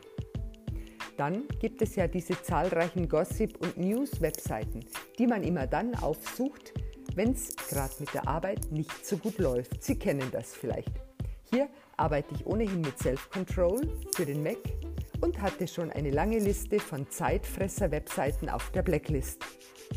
Dann 1.17 1.48
gibt 1.60 1.81
es 1.81 1.95
ja 1.95 2.07
diese 2.07 2.41
zahlreichen 2.41 3.07
Gossip- 3.07 3.57
und 3.62 3.77
News-Webseiten, 3.77 4.86
die 5.17 5.27
man 5.27 5.43
immer 5.43 5.67
dann 5.67 5.95
aufsucht, 5.95 6.74
wenn 7.15 7.31
es 7.31 7.55
gerade 7.55 7.93
mit 8.00 8.13
der 8.13 8.27
Arbeit 8.27 8.72
nicht 8.72 9.05
so 9.05 9.17
gut 9.17 9.38
läuft. 9.38 9.83
Sie 9.83 9.98
kennen 9.98 10.27
das 10.31 10.53
vielleicht. 10.53 10.91
Hier 11.51 11.69
arbeite 11.98 12.33
ich 12.33 12.45
ohnehin 12.45 12.81
mit 12.81 12.98
Self-Control 12.98 13.81
für 14.15 14.25
den 14.25 14.41
Mac 14.41 14.57
und 15.22 15.39
hatte 15.39 15.67
schon 15.67 15.91
eine 15.91 16.10
lange 16.10 16.39
Liste 16.39 16.79
von 16.79 17.10
Zeitfresser-Webseiten 17.10 18.50
auf 18.50 18.72
der 18.72 18.81
Blacklist. 18.81 19.45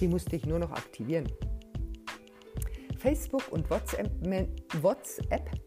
Die 0.01 0.09
musste 0.09 0.37
ich 0.37 0.47
nur 0.47 0.59
noch 0.59 0.73
aktivieren. 0.73 1.27
Facebook 2.99 3.43
und 3.51 3.71
WhatsApp, 3.71 4.11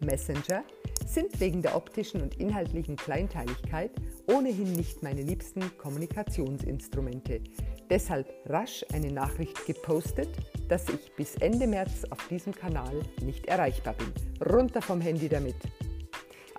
Messenger 0.03 0.63
sind 1.05 1.39
wegen 1.39 1.61
der 1.61 1.75
optischen 1.75 2.21
und 2.21 2.35
inhaltlichen 2.39 2.95
Kleinteiligkeit 2.95 3.91
ohnehin 4.27 4.73
nicht 4.73 5.01
meine 5.01 5.21
liebsten 5.21 5.61
Kommunikationsinstrumente. 5.77 7.41
Deshalb 7.89 8.27
rasch 8.45 8.85
eine 8.93 9.11
Nachricht 9.11 9.65
gepostet, 9.65 10.29
dass 10.67 10.87
ich 10.89 11.11
bis 11.15 11.35
Ende 11.35 11.65
März 11.65 12.05
auf 12.11 12.27
diesem 12.27 12.53
Kanal 12.53 12.99
nicht 13.23 13.47
erreichbar 13.47 13.95
bin. 13.95 14.13
Runter 14.47 14.81
vom 14.81 15.01
Handy 15.01 15.29
damit! 15.29 15.55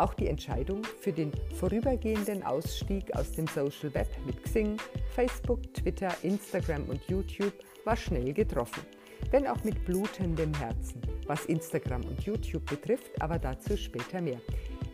Auch 0.01 0.15
die 0.15 0.29
Entscheidung 0.29 0.83
für 1.01 1.13
den 1.13 1.31
vorübergehenden 1.59 2.43
Ausstieg 2.43 3.15
aus 3.15 3.33
dem 3.33 3.47
Social 3.47 3.93
Web 3.95 4.09
mit 4.27 4.43
Xing, 4.43 4.77
Facebook, 5.15 5.73
Twitter, 5.75 6.13
Instagram 6.23 6.85
und 6.89 7.03
YouTube 7.09 7.53
war 7.85 7.97
schnell 7.97 8.33
getroffen 8.33 8.83
wenn 9.31 9.47
auch 9.47 9.63
mit 9.65 9.85
blutendem 9.85 10.53
Herzen, 10.55 11.01
was 11.27 11.47
Instagram 11.47 12.05
und 12.05 12.23
YouTube 12.23 12.65
betrifft, 12.67 13.21
aber 13.21 13.39
dazu 13.39 13.77
später 13.77 14.21
mehr. 14.21 14.41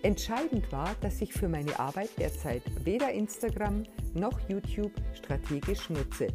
Entscheidend 0.03 0.71
war, 0.71 0.95
dass 1.01 1.21
ich 1.21 1.33
für 1.33 1.49
meine 1.49 1.79
Arbeit 1.79 2.11
derzeit 2.19 2.63
weder 2.85 3.11
Instagram 3.11 3.85
noch 4.15 4.39
YouTube 4.49 4.93
strategisch 5.15 5.89
nutze. 5.91 6.29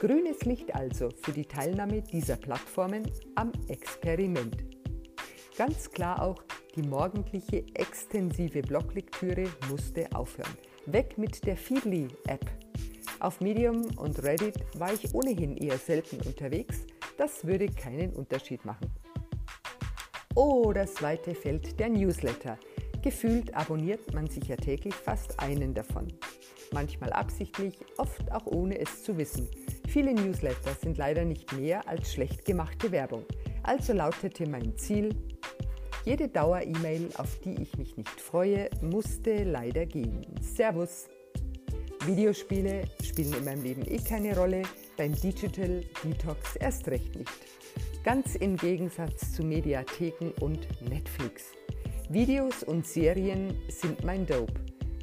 Grünes 0.00 0.42
Licht 0.44 0.74
also 0.74 1.08
für 1.22 1.32
die 1.32 1.44
Teilnahme 1.44 2.02
dieser 2.02 2.36
Plattformen 2.36 3.10
am 3.34 3.52
Experiment. 3.68 4.64
Ganz 5.56 5.90
klar 5.90 6.22
auch, 6.22 6.42
die 6.74 6.82
morgendliche 6.82 7.64
extensive 7.74 8.62
Bloglektüre 8.62 9.44
musste 9.70 10.06
aufhören. 10.14 10.56
Weg 10.86 11.16
mit 11.18 11.46
der 11.46 11.56
Feedly-App. 11.56 12.44
Auf 13.20 13.40
Medium 13.40 13.86
und 13.96 14.22
Reddit 14.22 14.56
war 14.78 14.92
ich 14.92 15.14
ohnehin 15.14 15.56
eher 15.56 15.78
selten 15.78 16.20
unterwegs, 16.26 16.80
das 17.16 17.46
würde 17.46 17.66
keinen 17.66 18.12
Unterschied 18.12 18.64
machen. 18.64 18.90
Oh, 20.34 20.72
das 20.72 20.94
zweite 20.94 21.34
Feld 21.34 21.78
der 21.78 21.88
Newsletter. 21.90 22.58
Gefühlt 23.02 23.54
abonniert 23.54 24.12
man 24.12 24.26
sich 24.26 24.48
ja 24.48 24.56
täglich 24.56 24.94
fast 24.94 25.38
einen 25.38 25.74
davon. 25.74 26.08
Manchmal 26.72 27.12
absichtlich, 27.12 27.76
oft 27.98 28.32
auch 28.32 28.46
ohne 28.46 28.80
es 28.80 29.04
zu 29.04 29.16
wissen. 29.16 29.48
Viele 29.88 30.12
Newsletter 30.12 30.74
sind 30.82 30.98
leider 30.98 31.24
nicht 31.24 31.52
mehr 31.52 31.86
als 31.86 32.12
schlecht 32.12 32.44
gemachte 32.44 32.90
Werbung. 32.90 33.24
Also 33.62 33.92
lautete 33.92 34.48
mein 34.48 34.76
Ziel, 34.76 35.14
jede 36.04 36.28
Dauer-E-Mail, 36.28 37.10
auf 37.16 37.38
die 37.40 37.60
ich 37.62 37.76
mich 37.78 37.96
nicht 37.96 38.20
freue, 38.20 38.68
musste 38.82 39.44
leider 39.44 39.86
gehen. 39.86 40.24
Servus! 40.40 41.08
Videospiele 42.06 42.84
spielen 43.02 43.32
in 43.32 43.44
meinem 43.44 43.62
Leben 43.62 43.84
eh 43.86 43.96
keine 43.96 44.36
Rolle, 44.36 44.62
beim 44.98 45.14
Digital 45.14 45.82
Detox 46.02 46.56
erst 46.56 46.86
recht 46.88 47.16
nicht. 47.16 47.30
Ganz 48.04 48.34
im 48.34 48.56
Gegensatz 48.58 49.32
zu 49.32 49.42
Mediatheken 49.42 50.30
und 50.40 50.68
Netflix. 50.86 51.44
Videos 52.10 52.62
und 52.62 52.86
Serien 52.86 53.56
sind 53.68 54.04
mein 54.04 54.26
Dope. 54.26 54.52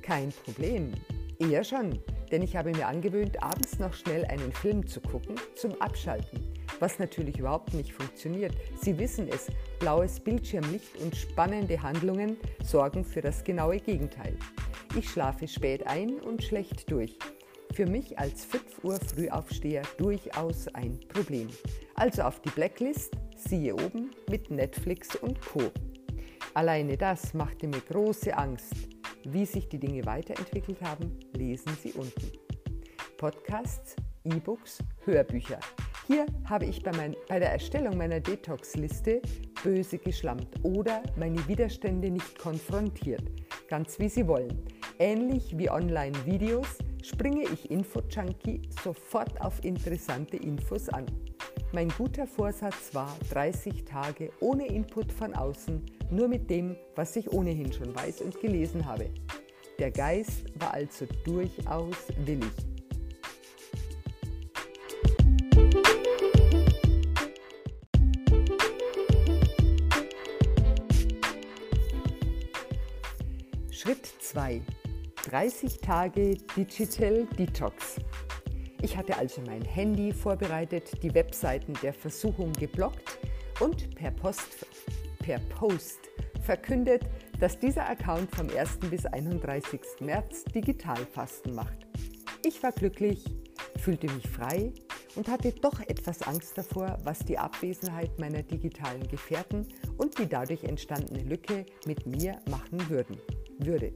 Kein 0.04 0.30
Problem. 0.30 0.92
Eher 1.40 1.64
schon, 1.64 1.98
denn 2.32 2.44
ich 2.44 2.56
habe 2.56 2.72
mir 2.72 2.88
angewöhnt, 2.88 3.42
abends 3.42 3.80
noch 3.80 3.94
schnell 3.96 4.24
einen 4.26 4.52
Film 4.52 4.86
zu 4.86 5.02
gucken 5.02 5.36
zum 5.56 5.80
Abschalten. 5.82 6.51
Was 6.82 6.98
natürlich 6.98 7.38
überhaupt 7.38 7.76
nicht 7.76 7.94
funktioniert. 7.94 8.56
Sie 8.82 8.98
wissen 8.98 9.28
es, 9.28 9.52
blaues 9.80 10.20
Bildschirmlicht 10.20 10.98
und 10.98 11.16
spannende 11.16 11.80
Handlungen 11.80 12.38
sorgen 12.64 13.06
für 13.06 13.22
das 13.22 13.44
genaue 13.44 13.80
Gegenteil. 13.80 14.36
Ich 14.98 15.08
schlafe 15.08 15.48
spät 15.48 15.86
ein 15.86 16.20
und 16.20 16.44
schlecht 16.44 16.90
durch. 16.90 17.20
Für 17.76 17.86
mich 17.86 18.18
als 18.18 18.46
5 18.46 18.84
Uhr 18.84 19.00
Frühaufsteher 19.00 19.84
durchaus 19.98 20.68
ein 20.70 21.00
Problem. 21.08 21.50
Also 21.94 22.24
auf 22.24 22.42
die 22.42 22.50
Blacklist, 22.50 23.14
siehe 23.38 23.76
oben, 23.76 24.10
mit 24.28 24.50
Netflix 24.50 25.16
und 25.16 25.40
Co. 25.40 25.62
Alleine 26.56 26.98
das 26.98 27.36
machte 27.36 27.68
mir 27.68 27.82
große 27.82 28.36
Angst. 28.36 28.74
Wie 29.24 29.46
sich 29.46 29.70
die 29.70 29.80
Dinge 29.80 30.04
weiterentwickelt 30.08 30.82
haben, 30.82 31.20
lesen 31.34 31.78
Sie 31.80 31.92
unten. 31.92 32.32
Podcasts, 33.18 33.96
E-Books, 34.24 34.80
Hörbücher. 35.06 35.60
Hier 36.08 36.26
habe 36.46 36.66
ich 36.66 36.82
bei, 36.82 36.92
mein, 36.94 37.16
bei 37.28 37.40
der 37.40 37.52
Erstellung 37.52 37.96
meiner 37.96 38.20
Detox-Liste 38.20 39.22
böse 39.64 40.00
geschlampt 40.00 40.48
oder 40.64 41.04
meine 41.16 41.48
Widerstände 41.48 42.10
nicht 42.10 42.40
konfrontiert, 42.40 43.24
ganz 43.68 44.00
wie 44.00 44.10
Sie 44.10 44.28
wollen. 44.28 44.66
Ähnlich 44.98 45.58
wie 45.58 45.70
Online-Videos 45.70 46.80
springe 47.04 47.44
ich 47.44 47.70
Info-Junkie 47.70 48.62
sofort 48.84 49.40
auf 49.42 49.64
interessante 49.64 50.38
Infos 50.38 50.90
an. 50.90 51.06
Mein 51.72 51.90
guter 51.90 52.28
Vorsatz 52.28 52.94
war 52.94 53.16
30 53.30 53.86
Tage 53.86 54.32
ohne 54.40 54.68
Input 54.68 55.12
von 55.12 55.34
außen, 55.34 55.82
nur 56.10 56.28
mit 56.28 56.50
dem, 56.50 56.76
was 56.96 57.16
ich 57.16 57.32
ohnehin 57.32 57.72
schon 57.72 57.96
weiß 57.96 58.22
und 58.22 58.40
gelesen 58.42 58.86
habe. 58.86 59.10
Der 59.80 59.92
Geist 59.92 60.44
war 60.60 60.74
also 60.74 61.06
durchaus 61.24 61.96
willig. 62.26 62.71
30 75.32 75.80
Tage 75.80 76.36
Digital 76.58 77.26
Detox. 77.40 77.96
Ich 78.82 78.98
hatte 78.98 79.16
also 79.16 79.42
mein 79.48 79.64
Handy 79.64 80.12
vorbereitet, 80.12 81.02
die 81.02 81.14
Webseiten 81.14 81.74
der 81.82 81.94
Versuchung 81.94 82.52
geblockt 82.52 83.18
und 83.62 83.96
per 83.96 84.12
Post, 84.12 84.66
per 85.20 85.40
Post 85.40 86.00
verkündet, 86.44 87.04
dass 87.40 87.58
dieser 87.58 87.90
Account 87.90 88.30
vom 88.36 88.50
1. 88.50 88.80
bis 88.90 89.06
31. 89.06 89.80
März 90.02 90.44
Digitalfasten 90.54 91.56
macht. 91.56 91.88
Ich 92.46 92.62
war 92.62 92.74
glücklich, 92.74 93.24
fühlte 93.80 94.12
mich 94.12 94.28
frei 94.28 94.74
und 95.16 95.30
hatte 95.30 95.54
doch 95.54 95.80
etwas 95.80 96.24
Angst 96.24 96.58
davor, 96.58 96.98
was 97.06 97.20
die 97.20 97.38
Abwesenheit 97.38 98.20
meiner 98.20 98.44
digitalen 98.44 99.08
Gefährten 99.08 99.66
und 99.98 100.18
die 100.18 100.28
dadurch 100.28 100.66
entstandene 100.66 101.24
Lücke 101.24 101.66
mit 101.86 102.06
mir 102.06 102.38
machen 102.50 102.90
würden, 102.90 103.18
würde. 103.60 103.94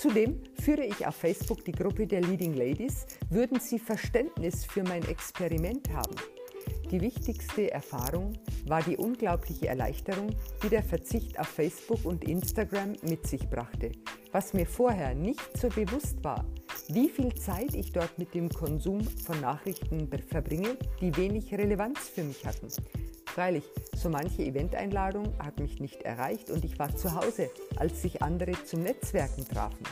Zudem 0.00 0.40
führe 0.58 0.86
ich 0.86 1.06
auf 1.06 1.14
Facebook 1.14 1.62
die 1.62 1.72
Gruppe 1.72 2.06
der 2.06 2.22
Leading 2.22 2.54
Ladies. 2.54 3.04
Würden 3.28 3.60
Sie 3.60 3.78
Verständnis 3.78 4.64
für 4.64 4.82
mein 4.82 5.06
Experiment 5.06 5.92
haben? 5.92 6.16
Die 6.90 7.02
wichtigste 7.02 7.70
Erfahrung 7.70 8.32
war 8.66 8.82
die 8.82 8.96
unglaubliche 8.96 9.68
Erleichterung, 9.68 10.34
die 10.62 10.70
der 10.70 10.82
Verzicht 10.82 11.38
auf 11.38 11.48
Facebook 11.48 12.02
und 12.06 12.24
Instagram 12.24 12.94
mit 13.02 13.26
sich 13.26 13.46
brachte. 13.50 13.92
Was 14.32 14.54
mir 14.54 14.64
vorher 14.64 15.14
nicht 15.14 15.58
so 15.58 15.68
bewusst 15.68 16.24
war, 16.24 16.46
wie 16.88 17.10
viel 17.10 17.34
Zeit 17.34 17.74
ich 17.74 17.92
dort 17.92 18.18
mit 18.18 18.32
dem 18.32 18.48
Konsum 18.48 19.02
von 19.02 19.38
Nachrichten 19.42 20.08
verbringe, 20.30 20.78
die 21.02 21.14
wenig 21.18 21.52
Relevanz 21.52 22.08
für 22.08 22.24
mich 22.24 22.46
hatten. 22.46 22.68
Freilich, 23.26 23.64
so 24.00 24.08
manche 24.08 24.42
Eventeinladung 24.42 25.34
hat 25.38 25.60
mich 25.60 25.78
nicht 25.78 26.02
erreicht 26.02 26.50
und 26.50 26.64
ich 26.64 26.78
war 26.78 26.96
zu 26.96 27.14
Hause, 27.14 27.50
als 27.76 28.00
sich 28.00 28.22
andere 28.22 28.52
zum 28.64 28.82
Netzwerken 28.82 29.46
trafen. 29.46 29.84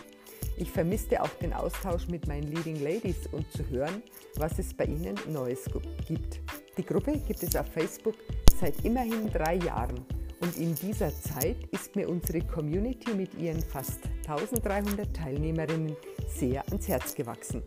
Ich 0.57 0.71
vermisste 0.71 1.23
auch 1.23 1.29
den 1.41 1.53
Austausch 1.53 2.09
mit 2.09 2.27
meinen 2.27 2.50
Leading 2.50 2.83
Ladies 2.83 3.27
und 3.31 3.50
zu 3.53 3.69
hören, 3.69 4.03
was 4.37 4.59
es 4.59 4.75
bei 4.75 4.87
ihnen 4.87 5.15
Neues 5.29 5.69
gibt. 6.07 6.41
Die 6.77 6.85
Gruppe 6.85 7.19
gibt 7.19 7.43
es 7.43 7.55
auf 7.55 7.67
Facebook 7.67 8.15
seit 8.59 8.83
immerhin 8.85 9.31
drei 9.31 9.57
Jahren 9.57 10.05
und 10.41 10.57
in 10.57 10.75
dieser 10.75 11.11
Zeit 11.21 11.57
ist 11.71 11.95
mir 11.95 12.09
unsere 12.09 12.41
Community 12.41 13.12
mit 13.15 13.35
ihren 13.35 13.61
fast 13.61 14.00
1300 14.27 15.15
Teilnehmerinnen 15.15 15.95
sehr 16.29 16.65
ans 16.69 16.88
Herz 16.88 17.15
gewachsen. 17.15 17.62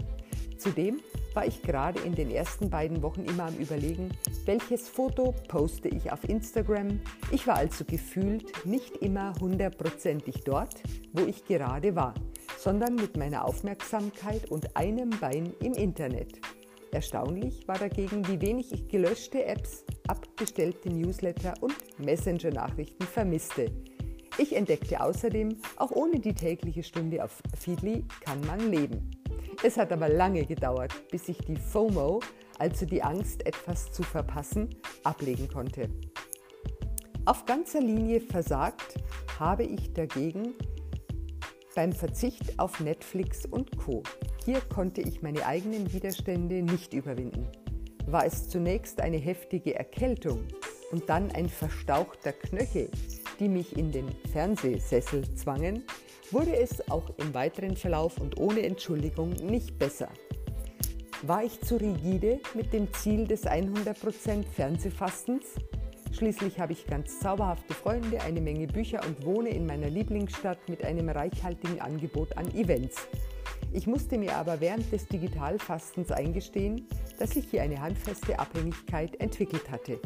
Zudem 0.57 1.01
war 1.33 1.45
ich 1.45 1.61
gerade 1.61 1.99
in 2.01 2.15
den 2.15 2.29
ersten 2.29 2.69
beiden 2.69 3.01
Wochen 3.01 3.23
immer 3.25 3.45
am 3.45 3.55
Überlegen, 3.55 4.09
welches 4.45 4.89
Foto 4.89 5.33
poste 5.47 5.87
ich 5.89 6.11
auf 6.11 6.27
Instagram. 6.27 6.99
Ich 7.31 7.47
war 7.47 7.55
also 7.55 7.85
gefühlt 7.85 8.65
nicht 8.65 8.97
immer 8.97 9.33
hundertprozentig 9.39 10.43
dort, 10.43 10.81
wo 11.13 11.25
ich 11.25 11.45
gerade 11.45 11.95
war, 11.95 12.13
sondern 12.57 12.95
mit 12.95 13.17
meiner 13.17 13.45
Aufmerksamkeit 13.45 14.49
und 14.51 14.75
einem 14.75 15.09
Bein 15.09 15.53
im 15.61 15.73
Internet. 15.73 16.39
Erstaunlich 16.91 17.67
war 17.67 17.77
dagegen, 17.77 18.27
wie 18.27 18.41
wenig 18.41 18.73
ich 18.73 18.89
gelöschte 18.89 19.45
Apps, 19.45 19.85
abgestellte 20.07 20.89
Newsletter 20.89 21.53
und 21.61 21.75
Messenger-Nachrichten 21.99 23.03
vermisste. 23.03 23.71
Ich 24.37 24.55
entdeckte 24.55 25.01
außerdem, 25.01 25.57
auch 25.77 25.91
ohne 25.91 26.19
die 26.19 26.33
tägliche 26.33 26.83
Stunde 26.83 27.23
auf 27.23 27.41
Feedly 27.57 28.03
kann 28.21 28.41
man 28.41 28.71
leben. 28.71 29.20
Es 29.63 29.77
hat 29.77 29.91
aber 29.91 30.09
lange 30.09 30.45
gedauert, 30.45 30.93
bis 31.11 31.29
ich 31.29 31.37
die 31.39 31.55
FOMO, 31.55 32.19
also 32.57 32.85
die 32.85 33.03
Angst, 33.03 33.45
etwas 33.45 33.91
zu 33.91 34.03
verpassen, 34.03 34.69
ablegen 35.03 35.47
konnte. 35.47 35.89
Auf 37.25 37.45
ganzer 37.45 37.81
Linie 37.81 38.21
versagt 38.21 38.95
habe 39.39 39.63
ich 39.63 39.93
dagegen 39.93 40.55
beim 41.75 41.93
Verzicht 41.93 42.59
auf 42.59 42.79
Netflix 42.79 43.45
und 43.45 43.77
Co. 43.77 44.03
Hier 44.43 44.61
konnte 44.61 45.01
ich 45.01 45.21
meine 45.21 45.45
eigenen 45.45 45.93
Widerstände 45.93 46.63
nicht 46.63 46.93
überwinden. 46.93 47.47
War 48.07 48.25
es 48.25 48.49
zunächst 48.49 48.99
eine 48.99 49.17
heftige 49.17 49.75
Erkältung 49.75 50.43
und 50.91 51.07
dann 51.09 51.31
ein 51.31 51.47
verstauchter 51.47 52.33
Knöchel, 52.33 52.89
die 53.39 53.47
mich 53.47 53.77
in 53.77 53.91
den 53.91 54.09
Fernsehsessel 54.31 55.33
zwangen, 55.35 55.83
wurde 56.31 56.55
es 56.55 56.89
auch 56.89 57.09
im 57.17 57.33
weiteren 57.33 57.75
Verlauf 57.75 58.17
und 58.19 58.37
ohne 58.37 58.61
Entschuldigung 58.63 59.31
nicht 59.31 59.77
besser. 59.77 60.09
War 61.23 61.43
ich 61.43 61.61
zu 61.61 61.75
rigide 61.75 62.39
mit 62.55 62.73
dem 62.73 62.91
Ziel 62.93 63.27
des 63.27 63.45
100% 63.45 64.43
Fernsehfastens? 64.55 65.45
Schließlich 66.11 66.59
habe 66.59 66.73
ich 66.73 66.87
ganz 66.87 67.19
zauberhafte 67.19 67.73
Freunde, 67.73 68.21
eine 68.21 68.41
Menge 68.41 68.67
Bücher 68.67 69.01
und 69.05 69.25
wohne 69.25 69.49
in 69.49 69.65
meiner 69.65 69.89
Lieblingsstadt 69.89 70.67
mit 70.67 70.83
einem 70.83 71.09
reichhaltigen 71.09 71.79
Angebot 71.79 72.35
an 72.37 72.53
Events. 72.55 73.07
Ich 73.71 73.87
musste 73.87 74.17
mir 74.17 74.35
aber 74.35 74.59
während 74.59 74.91
des 74.91 75.07
Digitalfastens 75.07 76.11
eingestehen, 76.11 76.87
dass 77.19 77.35
ich 77.35 77.45
hier 77.49 77.61
eine 77.61 77.79
handfeste 77.79 78.37
Abhängigkeit 78.37 79.19
entwickelt 79.21 79.69
hatte. 79.71 79.99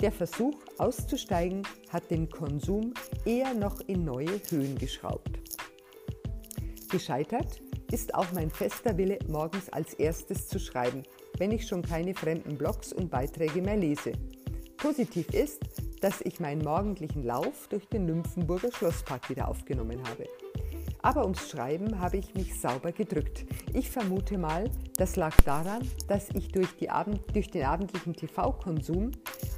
Der 0.00 0.12
Versuch 0.12 0.54
auszusteigen 0.78 1.66
hat 1.88 2.08
den 2.10 2.28
Konsum 2.28 2.94
eher 3.24 3.52
noch 3.54 3.80
in 3.80 4.04
neue 4.04 4.40
Höhen 4.48 4.78
geschraubt. 4.78 5.57
Gescheitert 6.88 7.60
ist 7.92 8.14
auch 8.14 8.32
mein 8.32 8.50
fester 8.50 8.96
Wille, 8.96 9.18
morgens 9.28 9.68
als 9.68 9.94
erstes 9.94 10.48
zu 10.48 10.58
schreiben, 10.58 11.02
wenn 11.36 11.52
ich 11.52 11.66
schon 11.66 11.82
keine 11.82 12.14
fremden 12.14 12.56
Blogs 12.56 12.92
und 12.92 13.10
Beiträge 13.10 13.60
mehr 13.60 13.76
lese. 13.76 14.12
Positiv 14.78 15.28
ist, 15.34 15.60
dass 16.00 16.20
ich 16.22 16.40
meinen 16.40 16.62
morgendlichen 16.62 17.24
Lauf 17.24 17.68
durch 17.68 17.86
den 17.88 18.06
Nymphenburger 18.06 18.72
Schlosspark 18.72 19.28
wieder 19.28 19.48
aufgenommen 19.48 20.00
habe. 20.08 20.26
Aber 21.02 21.24
ums 21.24 21.50
Schreiben 21.50 22.00
habe 22.00 22.16
ich 22.16 22.34
mich 22.34 22.58
sauber 22.58 22.92
gedrückt. 22.92 23.44
Ich 23.74 23.90
vermute 23.90 24.38
mal, 24.38 24.70
das 24.96 25.16
lag 25.16 25.36
daran, 25.44 25.86
dass 26.08 26.30
ich 26.30 26.48
durch, 26.48 26.90
Abend, 26.90 27.20
durch 27.34 27.50
den 27.50 27.64
abendlichen 27.64 28.14
TV-Konsum 28.14 29.12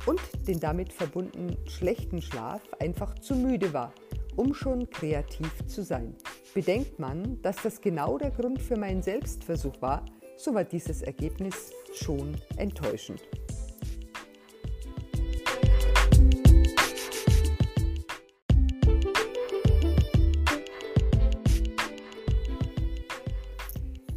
und 0.06 0.20
den 0.46 0.60
damit 0.60 0.92
verbundenen 0.92 1.56
schlechten 1.66 2.20
Schlaf 2.22 2.62
einfach 2.78 3.18
zu 3.18 3.34
müde 3.34 3.72
war, 3.72 3.92
um 4.37 4.52
schon 4.52 4.90
kreativ 4.90 5.66
zu 5.66 5.82
sein. 5.82 6.14
Bedenkt 6.52 6.99
man, 6.99 7.41
dass 7.43 7.63
das 7.63 7.80
genau 7.80 8.19
der 8.19 8.32
Grund 8.32 8.60
für 8.60 8.76
meinen 8.76 9.02
Selbstversuch 9.02 9.80
war, 9.80 10.04
so 10.36 10.52
war 10.52 10.65
dieses 10.65 11.02
Ergebnis 11.02 11.73
schon 11.95 12.34
enttäuschend. 12.56 13.21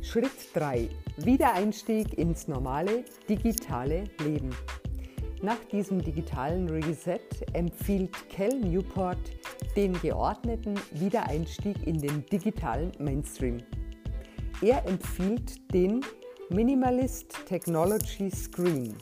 Schritt 0.02 0.32
3. 0.56 0.90
Wiedereinstieg 1.18 2.18
ins 2.18 2.48
normale 2.48 3.06
digitale 3.30 4.06
Leben. 4.24 4.50
Nach 5.44 5.64
diesem 5.72 6.02
digitalen 6.02 6.68
Reset 6.68 7.20
empfiehlt 7.54 8.12
Cal 8.30 8.60
Newport 8.60 9.20
den 9.76 9.94
geordneten 10.02 10.76
Wiedereinstieg 10.92 11.88
in 11.88 12.00
den 12.00 12.26
digitalen 12.28 12.92
Mainstream. 13.00 13.58
Er 14.62 14.86
empfiehlt 14.86 15.74
den 15.74 16.02
Minimalist 16.50 17.36
Technology 17.48 18.30
Screen. 18.30 18.96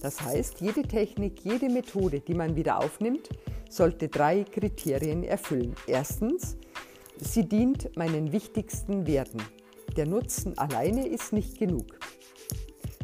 Das 0.00 0.20
heißt, 0.20 0.60
jede 0.60 0.82
Technik, 0.82 1.44
jede 1.44 1.68
Methode, 1.68 2.20
die 2.20 2.34
man 2.34 2.56
wieder 2.56 2.78
aufnimmt, 2.78 3.28
sollte 3.70 4.08
drei 4.08 4.44
Kriterien 4.44 5.24
erfüllen. 5.24 5.74
Erstens, 5.86 6.56
sie 7.18 7.48
dient 7.48 7.96
meinen 7.96 8.32
wichtigsten 8.32 9.06
Werten. 9.06 9.42
Der 9.96 10.06
Nutzen 10.06 10.58
alleine 10.58 11.06
ist 11.06 11.32
nicht 11.32 11.58
genug. 11.58 11.98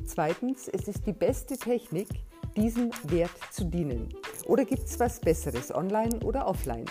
Zweitens, 0.05 0.69
es 0.69 0.89
ist 0.89 1.07
die 1.07 1.13
beste 1.13 1.57
Technik, 1.57 2.09
diesem 2.57 2.91
Wert 3.05 3.31
zu 3.53 3.65
dienen. 3.65 4.09
Oder 4.51 4.65
gibt 4.65 4.89
es 4.89 4.99
was 4.99 5.21
Besseres, 5.21 5.73
online 5.73 6.19
oder 6.25 6.45
offline? 6.45 6.85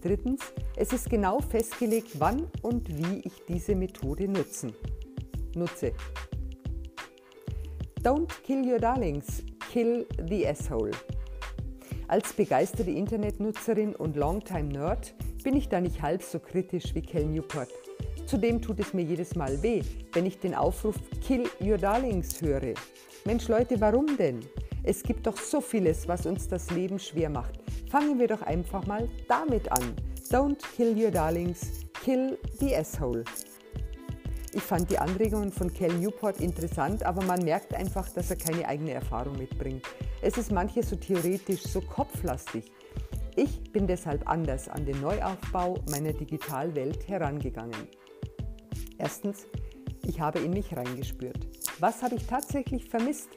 Drittens, 0.00 0.40
es 0.74 0.94
ist 0.94 1.10
genau 1.10 1.38
festgelegt, 1.38 2.18
wann 2.18 2.48
und 2.62 2.88
wie 2.88 3.20
ich 3.26 3.44
diese 3.46 3.74
Methode 3.74 4.26
nutzen, 4.26 4.72
nutze. 5.54 5.92
Don't 8.02 8.30
kill 8.42 8.66
your 8.66 8.78
darlings, 8.78 9.42
kill 9.70 10.06
the 10.30 10.48
asshole. 10.48 10.92
Als 12.08 12.32
begeisterte 12.32 12.90
Internetnutzerin 12.90 13.94
und 13.94 14.16
Longtime 14.16 14.72
Nerd 14.72 15.12
bin 15.44 15.54
ich 15.54 15.68
da 15.68 15.78
nicht 15.78 16.00
halb 16.00 16.22
so 16.22 16.38
kritisch 16.38 16.94
wie 16.94 17.02
Cal 17.02 17.26
Newport. 17.26 17.68
Zudem 18.24 18.62
tut 18.62 18.80
es 18.80 18.94
mir 18.94 19.02
jedes 19.02 19.34
Mal 19.34 19.62
weh, 19.62 19.82
wenn 20.14 20.24
ich 20.24 20.38
den 20.38 20.54
Aufruf 20.54 20.96
Kill 21.20 21.44
Your 21.60 21.76
Darlings 21.76 22.40
höre. 22.40 22.72
Mensch 23.26 23.46
Leute, 23.48 23.78
warum 23.78 24.16
denn? 24.16 24.40
Es 24.84 25.02
gibt 25.04 25.26
doch 25.26 25.36
so 25.36 25.60
vieles, 25.60 26.08
was 26.08 26.26
uns 26.26 26.48
das 26.48 26.70
Leben 26.70 26.98
schwer 26.98 27.30
macht. 27.30 27.60
Fangen 27.90 28.18
wir 28.18 28.26
doch 28.26 28.42
einfach 28.42 28.84
mal 28.86 29.08
damit 29.28 29.70
an. 29.70 29.94
Don't 30.30 30.58
kill 30.74 30.96
your 30.96 31.10
darlings, 31.10 31.84
kill 32.02 32.36
the 32.58 32.74
asshole. 32.74 33.24
Ich 34.54 34.62
fand 34.62 34.90
die 34.90 34.98
Anregungen 34.98 35.52
von 35.52 35.72
Cal 35.72 35.92
Newport 35.94 36.40
interessant, 36.40 37.04
aber 37.04 37.22
man 37.24 37.44
merkt 37.44 37.74
einfach, 37.74 38.08
dass 38.10 38.30
er 38.30 38.36
keine 38.36 38.66
eigene 38.66 38.92
Erfahrung 38.92 39.38
mitbringt. 39.38 39.86
Es 40.20 40.36
ist 40.36 40.50
manches 40.50 40.90
so 40.90 40.96
theoretisch, 40.96 41.62
so 41.62 41.80
kopflastig. 41.80 42.70
Ich 43.34 43.72
bin 43.72 43.86
deshalb 43.86 44.28
anders 44.28 44.68
an 44.68 44.84
den 44.84 45.00
Neuaufbau 45.00 45.78
meiner 45.90 46.12
Digitalwelt 46.12 47.08
herangegangen. 47.08 47.88
Erstens, 48.98 49.46
ich 50.06 50.20
habe 50.20 50.40
in 50.40 50.50
mich 50.50 50.76
reingespürt. 50.76 51.46
Was 51.78 52.02
habe 52.02 52.16
ich 52.16 52.26
tatsächlich 52.26 52.90
vermisst? 52.90 53.30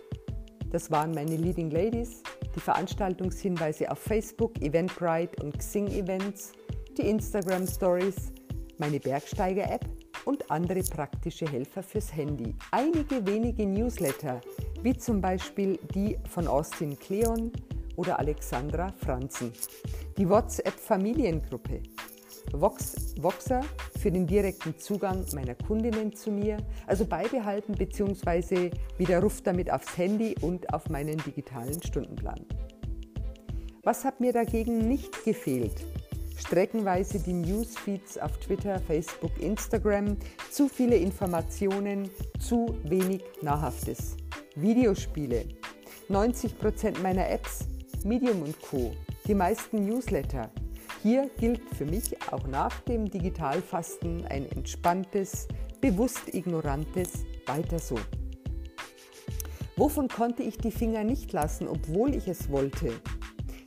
Das 0.76 0.92
waren 0.92 1.12
meine 1.12 1.38
Leading 1.38 1.72
Ladies, 1.72 2.22
die 2.54 2.60
Veranstaltungshinweise 2.60 3.90
auf 3.90 3.98
Facebook, 3.98 4.62
Eventbrite 4.62 5.42
und 5.42 5.58
Xing 5.58 5.88
Events, 5.88 6.52
die 6.98 7.04
Instagram 7.04 7.66
Stories, 7.66 8.34
meine 8.78 9.00
Bergsteiger-App 9.00 9.86
und 10.26 10.52
andere 10.52 10.82
praktische 10.84 11.50
Helfer 11.50 11.82
fürs 11.82 12.14
Handy. 12.14 12.54
Einige 12.72 13.26
wenige 13.26 13.66
Newsletter, 13.66 14.42
wie 14.82 14.98
zum 14.98 15.22
Beispiel 15.22 15.80
die 15.94 16.18
von 16.30 16.46
Austin 16.46 17.00
Kleon 17.00 17.54
oder 17.96 18.20
Alexandra 18.20 18.92
Franzen. 18.92 19.54
Die 20.18 20.28
WhatsApp-Familiengruppe, 20.28 21.84
Vox, 22.52 23.16
Voxer 23.22 23.62
für 24.06 24.12
den 24.12 24.28
direkten 24.28 24.78
Zugang 24.78 25.26
meiner 25.34 25.56
Kundinnen 25.56 26.14
zu 26.14 26.30
mir, 26.30 26.58
also 26.86 27.06
beibehalten 27.06 27.74
bzw. 27.74 28.70
widerruft 29.00 29.48
damit 29.48 29.74
aufs 29.74 29.98
Handy 29.98 30.36
und 30.42 30.72
auf 30.72 30.90
meinen 30.92 31.18
digitalen 31.18 31.82
Stundenplan. 31.82 32.46
Was 33.82 34.06
hat 34.06 34.20
mir 34.20 34.32
dagegen 34.32 34.88
nicht 34.88 35.24
gefehlt? 35.24 35.84
Streckenweise 36.38 37.18
die 37.18 37.34
Newsfeeds 37.34 38.20
auf 38.20 38.38
Twitter, 38.38 38.80
Facebook, 38.80 39.32
Instagram, 39.42 40.18
zu 40.52 40.68
viele 40.68 40.98
Informationen, 40.98 42.08
zu 42.40 42.78
wenig 42.84 43.24
Nahrhaftes. 43.42 44.18
Videospiele, 44.56 45.46
90% 46.12 47.02
meiner 47.02 47.28
Apps, 47.28 47.66
Medium 48.04 48.44
und 48.44 48.62
Co., 48.62 48.94
die 49.26 49.34
meisten 49.34 49.84
Newsletter, 49.84 50.52
Hier 51.06 51.30
gilt 51.38 51.62
für 51.76 51.86
mich 51.86 52.20
auch 52.32 52.48
nach 52.48 52.80
dem 52.80 53.06
Digitalfasten 53.08 54.26
ein 54.26 54.50
entspanntes, 54.50 55.48
bewusst 55.80 56.34
ignorantes 56.34 57.28
Weiter 57.46 57.78
so. 57.78 57.94
Wovon 59.78 60.08
konnte 60.08 60.42
ich 60.42 60.58
die 60.58 60.72
Finger 60.72 61.04
nicht 61.04 61.32
lassen, 61.32 61.68
obwohl 61.68 62.16
ich 62.16 62.28
es 62.28 62.50
wollte? 62.50 62.92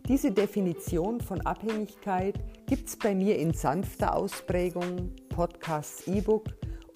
Diese 0.08 0.32
Definition 0.32 1.20
von 1.20 1.40
Abhängigkeit 1.42 2.40
gibt 2.66 2.88
es 2.88 2.96
bei 2.96 3.14
mir 3.14 3.38
in 3.38 3.54
sanfter 3.54 4.16
Ausprägung, 4.16 5.12
Podcasts, 5.28 6.08
E-Book 6.08 6.46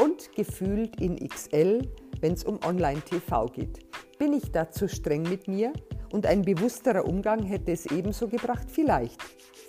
und 0.02 0.34
gefühlt 0.34 1.00
in 1.00 1.20
XL, 1.20 1.88
wenn 2.20 2.32
es 2.32 2.42
um 2.42 2.58
Online-TV 2.66 3.46
geht. 3.46 3.78
Bin 4.18 4.32
ich 4.32 4.50
dazu 4.50 4.88
streng 4.88 5.22
mit 5.22 5.46
mir? 5.46 5.72
Und 6.10 6.26
ein 6.26 6.42
bewussterer 6.42 7.06
Umgang 7.06 7.44
hätte 7.44 7.70
es 7.70 7.86
ebenso 7.86 8.26
gebracht? 8.26 8.66
Vielleicht, 8.70 9.22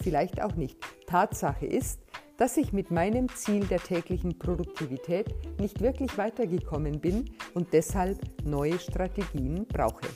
vielleicht 0.03 0.41
auch 0.41 0.55
nicht. 0.55 0.77
Tatsache 1.07 1.65
ist, 1.65 2.01
dass 2.37 2.57
ich 2.57 2.73
mit 2.73 2.91
meinem 2.91 3.29
Ziel 3.29 3.65
der 3.65 3.79
täglichen 3.79 4.37
Produktivität 4.37 5.33
nicht 5.59 5.81
wirklich 5.81 6.17
weitergekommen 6.17 6.99
bin 6.99 7.29
und 7.53 7.71
deshalb 7.71 8.19
neue 8.43 8.77
Strategien 8.79 9.65
brauche. 9.65 10.07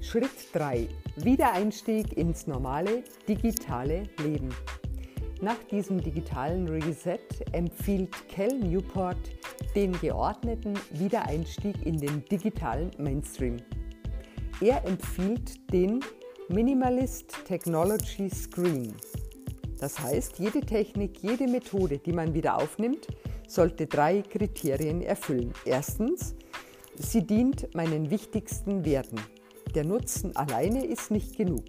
Schritt 0.00 0.30
3. 0.52 0.88
Wiedereinstieg 1.16 2.16
ins 2.16 2.46
normale 2.46 3.02
digitale 3.28 4.04
Leben. 4.22 4.48
Nach 5.40 5.58
diesem 5.64 6.00
digitalen 6.00 6.68
Reset 6.68 7.18
empfiehlt 7.52 8.28
Cal 8.28 8.58
Newport 8.58 9.18
den 9.74 9.92
geordneten 10.00 10.74
Wiedereinstieg 10.92 11.84
in 11.84 11.98
den 11.98 12.24
digitalen 12.26 12.90
Mainstream. 12.98 13.56
Er 14.60 14.84
empfiehlt 14.84 15.72
den 15.72 16.00
Minimalist 16.48 17.44
Technology 17.46 18.30
Screen. 18.30 18.94
Das 19.80 19.98
heißt, 19.98 20.38
jede 20.38 20.60
Technik, 20.60 21.18
jede 21.22 21.48
Methode, 21.48 21.98
die 21.98 22.12
man 22.12 22.34
wieder 22.34 22.56
aufnimmt, 22.56 23.08
sollte 23.48 23.86
drei 23.86 24.22
Kriterien 24.22 25.02
erfüllen. 25.02 25.52
Erstens, 25.64 26.34
sie 26.96 27.26
dient 27.26 27.74
meinen 27.74 28.10
wichtigsten 28.10 28.84
Werten. 28.84 29.20
Der 29.74 29.84
Nutzen 29.84 30.36
alleine 30.36 30.86
ist 30.86 31.10
nicht 31.10 31.36
genug. 31.36 31.64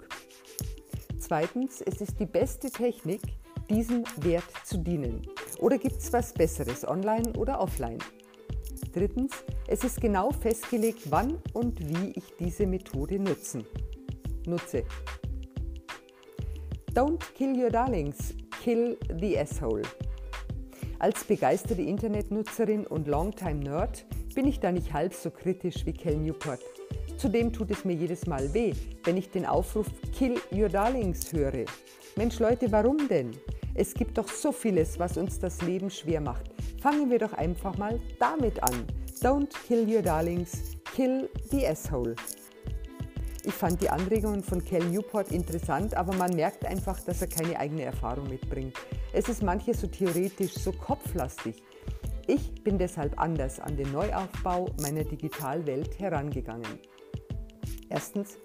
Zweitens, 1.18 1.82
es 1.82 2.02
ist 2.02 2.20
die 2.20 2.28
beste 2.28 2.70
Technik, 2.70 3.22
diesem 3.70 4.04
Wert 4.18 4.46
zu 4.64 4.78
dienen. 4.78 5.22
Oder 5.60 5.78
gibt 5.78 5.98
es 5.98 6.12
was 6.12 6.34
Besseres, 6.34 6.88
online 6.88 7.34
oder 7.38 7.60
offline? 7.60 8.00
Drittens, 8.94 9.32
es 9.68 9.84
ist 9.84 10.02
genau 10.02 10.32
festgelegt, 10.32 11.10
wann 11.10 11.40
und 11.54 11.80
wie 11.90 12.12
ich 12.12 12.36
diese 12.40 12.66
Methode 12.66 13.20
nutzen, 13.20 13.66
nutze. 14.46 14.84
Don't 16.94 17.22
kill 17.36 17.62
your 17.62 17.70
darlings, 17.70 18.34
kill 18.64 18.98
the 19.20 19.38
asshole. 19.38 19.84
Als 21.00 21.24
begeisterte 21.26 21.82
Internetnutzerin 21.82 22.88
und 22.88 23.08
Longtime 23.08 23.56
Nerd 23.56 24.06
bin 24.34 24.48
ich 24.48 24.60
da 24.60 24.72
nicht 24.72 24.94
halb 24.94 25.14
so 25.14 25.30
kritisch 25.30 25.86
wie 25.86 25.94
Cal 25.94 26.16
Newport. 26.16 26.62
Zudem 27.18 27.52
tut 27.52 27.72
es 27.72 27.86
mir 27.86 27.94
jedes 27.94 28.28
Mal 28.28 28.54
weh, 28.54 28.74
wenn 29.04 29.18
ich 29.18 29.30
den 29.30 29.46
Aufruf 29.46 29.88
Kill 30.18 30.36
Your 30.52 30.70
Darlings 30.70 31.32
höre. 31.34 31.66
Mensch 32.16 32.40
Leute, 32.40 32.72
warum 32.72 33.08
denn? 33.10 33.32
Es 33.78 33.94
gibt 33.94 34.18
doch 34.18 34.30
so 34.30 34.54
vieles, 34.54 34.98
was 35.00 35.18
uns 35.18 35.38
das 35.38 35.62
Leben 35.62 35.90
schwer 35.90 36.22
macht. 36.22 36.46
Fangen 36.82 37.10
wir 37.10 37.20
doch 37.20 37.34
einfach 37.34 37.78
mal 37.78 38.00
damit 38.20 38.64
an. 38.64 38.88
Don't 39.22 39.54
kill 39.68 39.86
your 39.94 40.02
darlings, 40.02 40.78
kill 40.96 41.30
the 41.52 41.68
asshole. 41.68 42.16
Ich 43.44 43.54
fand 43.54 43.82
die 43.82 43.90
Anregungen 43.90 44.42
von 44.42 44.64
Cal 44.64 44.84
Newport 44.86 45.32
interessant, 45.32 45.94
aber 45.94 46.16
man 46.16 46.34
merkt 46.36 46.66
einfach, 46.66 47.00
dass 47.02 47.22
er 47.22 47.28
keine 47.28 47.60
eigene 47.60 47.84
Erfahrung 47.84 48.30
mitbringt. 48.30 48.78
Es 49.12 49.28
ist 49.28 49.44
manches 49.44 49.82
so 49.82 49.88
theoretisch, 49.88 50.54
so 50.54 50.72
kopflastig. 50.72 51.62
Ich 52.28 52.64
bin 52.64 52.78
deshalb 52.78 53.20
anders 53.20 53.60
an 53.60 53.76
den 53.76 53.92
Neuaufbau 53.92 54.70
meiner 54.82 55.04
Digitalwelt 55.04 56.00
herangegangen. 56.00 56.80
Erstens, 57.90 58.38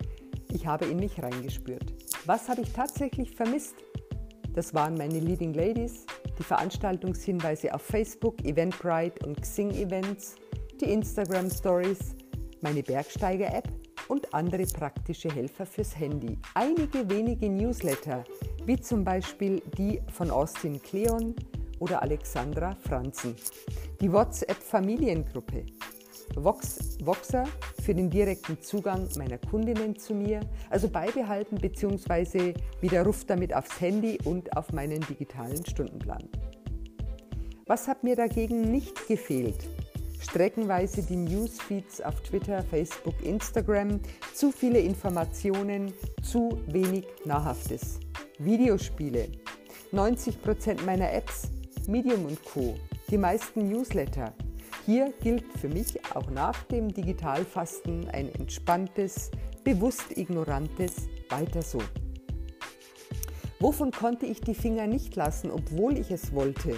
ich 0.52 0.66
habe 0.66 0.86
in 0.86 0.98
mich 0.98 1.22
reingespürt. 1.22 1.94
Was 2.26 2.48
habe 2.48 2.62
ich 2.62 2.72
tatsächlich 2.72 3.34
vermisst? 3.34 3.76
Das 4.54 4.74
waren 4.74 4.94
meine 4.94 5.20
Leading 5.20 5.54
Ladies, 5.54 6.06
die 6.38 6.42
Veranstaltungshinweise 6.42 7.72
auf 7.72 7.82
Facebook, 7.82 8.44
Eventbrite 8.44 9.24
und 9.24 9.40
Xing 9.40 9.70
Events, 9.70 10.34
die 10.80 10.92
Instagram 10.92 11.48
Stories, 11.50 12.16
meine 12.60 12.82
Bergsteiger-App 12.82 13.68
und 14.08 14.34
andere 14.34 14.64
praktische 14.66 15.32
Helfer 15.32 15.64
fürs 15.64 15.96
Handy. 15.96 16.36
Einige 16.54 17.08
wenige 17.08 17.48
Newsletter, 17.48 18.24
wie 18.66 18.80
zum 18.80 19.04
Beispiel 19.04 19.62
die 19.78 20.00
von 20.12 20.30
Austin 20.30 20.82
Kleon 20.82 21.34
oder 21.78 22.02
Alexandra 22.02 22.74
Franzen. 22.74 23.36
Die 24.00 24.12
WhatsApp-Familiengruppe, 24.12 25.64
Vox, 26.36 26.98
Voxer 27.02 27.44
für 27.82 27.94
den 27.94 28.10
direkten 28.10 28.60
Zugang 28.60 29.08
meiner 29.16 29.38
Kundinnen 29.38 29.98
zu 29.98 30.14
mir, 30.14 30.40
also 30.70 30.88
beibehalten 30.88 31.56
bzw. 31.56 32.54
widerruft 32.80 33.28
damit 33.28 33.54
aufs 33.54 33.80
Handy 33.80 34.18
und 34.24 34.56
auf 34.56 34.72
meinen 34.72 35.00
digitalen 35.00 35.64
Stundenplan. 35.66 36.28
Was 37.66 37.88
hat 37.88 38.04
mir 38.04 38.16
dagegen 38.16 38.62
nicht 38.62 39.06
gefehlt? 39.06 39.68
Streckenweise 40.20 41.02
die 41.02 41.16
Newsfeeds 41.16 42.00
auf 42.02 42.20
Twitter, 42.22 42.62
Facebook, 42.62 43.14
Instagram, 43.22 44.00
zu 44.34 44.52
viele 44.52 44.80
Informationen, 44.80 45.92
zu 46.22 46.60
wenig 46.66 47.06
Nahrhaftes. 47.24 48.00
Videospiele, 48.38 49.28
90% 49.92 50.84
meiner 50.84 51.12
Apps, 51.12 51.48
Medium 51.88 52.26
und 52.26 52.44
Co., 52.44 52.76
die 53.10 53.18
meisten 53.18 53.68
Newsletter, 53.68 54.32
hier 54.90 55.14
gilt 55.22 55.44
für 55.56 55.68
mich 55.68 56.00
auch 56.16 56.28
nach 56.30 56.64
dem 56.64 56.92
Digitalfasten 56.92 58.08
ein 58.08 58.28
entspanntes, 58.34 59.30
bewusst 59.62 60.16
ignorantes 60.16 61.08
Weiter 61.28 61.62
so. 61.62 61.78
Wovon 63.60 63.92
konnte 63.92 64.26
ich 64.26 64.40
die 64.40 64.54
Finger 64.54 64.88
nicht 64.88 65.14
lassen, 65.14 65.52
obwohl 65.52 65.96
ich 65.96 66.10
es 66.10 66.34
wollte? 66.34 66.74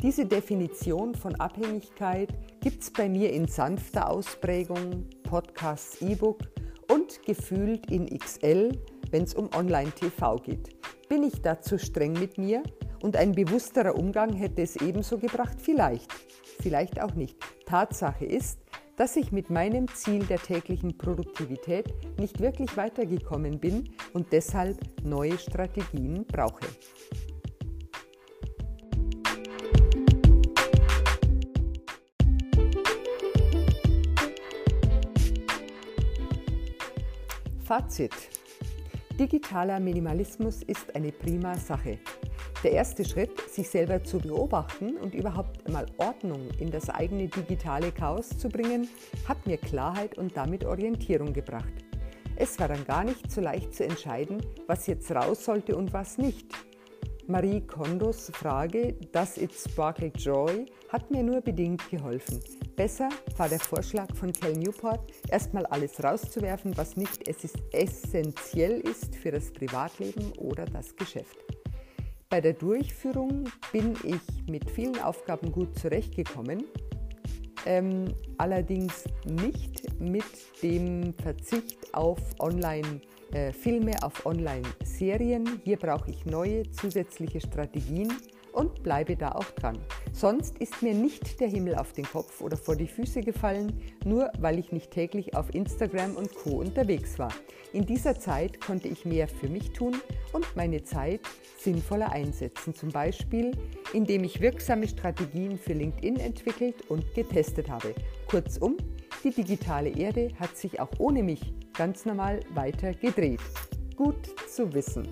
Diese 0.00 0.26
Definition 0.26 1.16
von 1.16 1.34
Abhängigkeit 1.34 2.28
gibt 2.60 2.84
es 2.84 2.92
bei 2.92 3.08
mir 3.08 3.32
in 3.32 3.48
sanfter 3.48 4.08
Ausprägung, 4.08 5.04
Podcasts, 5.24 6.00
E-Book 6.02 6.38
und 6.92 7.20
gefühlt 7.26 7.90
in 7.90 8.16
XL, 8.16 8.78
wenn 9.10 9.24
es 9.24 9.34
um 9.34 9.50
Online-TV 9.52 10.36
geht. 10.36 10.68
Bin 11.08 11.24
ich 11.24 11.42
dazu 11.42 11.78
streng 11.78 12.12
mit 12.12 12.38
mir 12.38 12.62
und 13.02 13.16
ein 13.16 13.32
bewussterer 13.32 13.96
Umgang 13.96 14.34
hätte 14.34 14.62
es 14.62 14.76
ebenso 14.76 15.18
gebracht? 15.18 15.56
Vielleicht 15.60 16.12
vielleicht 16.60 17.00
auch 17.00 17.14
nicht. 17.14 17.36
Tatsache 17.66 18.24
ist, 18.24 18.60
dass 18.96 19.16
ich 19.16 19.32
mit 19.32 19.50
meinem 19.50 19.88
Ziel 19.88 20.24
der 20.24 20.38
täglichen 20.38 20.96
Produktivität 20.96 21.92
nicht 22.18 22.40
wirklich 22.40 22.76
weitergekommen 22.76 23.58
bin 23.58 23.90
und 24.12 24.32
deshalb 24.32 24.78
neue 25.02 25.36
Strategien 25.38 26.24
brauche. 26.26 26.66
Fazit. 37.64 38.12
Digitaler 39.18 39.80
Minimalismus 39.80 40.62
ist 40.62 40.94
eine 40.94 41.10
prima 41.10 41.56
Sache. 41.56 41.98
Der 42.64 42.72
erste 42.72 43.04
Schritt, 43.04 43.38
sich 43.50 43.68
selber 43.68 44.02
zu 44.02 44.18
beobachten 44.18 44.96
und 44.96 45.14
überhaupt 45.14 45.68
mal 45.68 45.84
Ordnung 45.98 46.48
in 46.58 46.70
das 46.70 46.88
eigene 46.88 47.28
digitale 47.28 47.92
Chaos 47.92 48.30
zu 48.30 48.48
bringen, 48.48 48.88
hat 49.28 49.46
mir 49.46 49.58
Klarheit 49.58 50.16
und 50.16 50.34
damit 50.34 50.64
Orientierung 50.64 51.34
gebracht. 51.34 51.84
Es 52.36 52.58
war 52.58 52.68
dann 52.68 52.86
gar 52.86 53.04
nicht 53.04 53.30
so 53.30 53.42
leicht 53.42 53.74
zu 53.74 53.84
entscheiden, 53.84 54.38
was 54.66 54.86
jetzt 54.86 55.10
raus 55.12 55.44
sollte 55.44 55.76
und 55.76 55.92
was 55.92 56.16
nicht. 56.16 56.46
Marie 57.26 57.60
Kondos 57.60 58.30
Frage, 58.34 58.94
Does 59.12 59.36
it 59.36 59.52
sparkle 59.52 60.10
joy, 60.16 60.64
hat 60.88 61.10
mir 61.10 61.22
nur 61.22 61.42
bedingt 61.42 61.90
geholfen. 61.90 62.40
Besser 62.76 63.10
war 63.36 63.50
der 63.50 63.60
Vorschlag 63.60 64.14
von 64.14 64.32
Cal 64.32 64.54
Newport, 64.54 65.12
erstmal 65.28 65.66
alles 65.66 66.02
rauszuwerfen, 66.02 66.74
was 66.78 66.96
nicht 66.96 67.28
essentiell 67.72 68.80
ist 68.80 69.16
für 69.16 69.30
das 69.30 69.52
Privatleben 69.52 70.32
oder 70.38 70.64
das 70.64 70.96
Geschäft. 70.96 71.53
Bei 72.34 72.40
der 72.40 72.54
Durchführung 72.54 73.44
bin 73.70 73.94
ich 74.02 74.50
mit 74.50 74.68
vielen 74.68 74.98
Aufgaben 75.00 75.52
gut 75.52 75.78
zurechtgekommen, 75.78 76.64
ähm, 77.64 78.06
allerdings 78.38 79.04
nicht 79.24 80.00
mit 80.00 80.24
dem 80.60 81.14
Verzicht 81.14 81.94
auf 81.94 82.18
Online-Filme, 82.40 83.92
äh, 83.92 84.02
auf 84.02 84.26
Online-Serien. 84.26 85.60
Hier 85.62 85.76
brauche 85.76 86.10
ich 86.10 86.26
neue 86.26 86.68
zusätzliche 86.72 87.40
Strategien 87.40 88.12
und 88.54 88.82
bleibe 88.82 89.16
da 89.16 89.32
auch 89.32 89.50
dran. 89.50 89.78
Sonst 90.12 90.58
ist 90.58 90.82
mir 90.82 90.94
nicht 90.94 91.40
der 91.40 91.48
Himmel 91.48 91.74
auf 91.74 91.92
den 91.92 92.04
Kopf 92.04 92.40
oder 92.40 92.56
vor 92.56 92.76
die 92.76 92.86
Füße 92.86 93.20
gefallen, 93.20 93.82
nur 94.04 94.30
weil 94.38 94.58
ich 94.58 94.72
nicht 94.72 94.90
täglich 94.90 95.36
auf 95.36 95.54
Instagram 95.54 96.16
und 96.16 96.34
Co 96.34 96.60
unterwegs 96.60 97.18
war. 97.18 97.32
In 97.72 97.84
dieser 97.84 98.18
Zeit 98.18 98.60
konnte 98.60 98.88
ich 98.88 99.04
mehr 99.04 99.26
für 99.26 99.48
mich 99.48 99.72
tun 99.72 99.96
und 100.32 100.46
meine 100.54 100.84
Zeit 100.84 101.20
sinnvoller 101.58 102.12
einsetzen, 102.12 102.74
zum 102.74 102.90
Beispiel 102.90 103.50
indem 103.92 104.24
ich 104.24 104.40
wirksame 104.40 104.88
Strategien 104.88 105.58
für 105.58 105.72
LinkedIn 105.72 106.16
entwickelt 106.16 106.88
und 106.90 107.14
getestet 107.14 107.70
habe. 107.70 107.94
Kurzum, 108.28 108.76
die 109.22 109.30
digitale 109.30 109.90
Erde 109.90 110.30
hat 110.38 110.56
sich 110.56 110.80
auch 110.80 110.90
ohne 110.98 111.22
mich 111.22 111.54
ganz 111.72 112.04
normal 112.04 112.40
weiter 112.54 112.92
gedreht. 112.92 113.40
Gut 113.96 114.34
zu 114.48 114.72
wissen. 114.72 115.08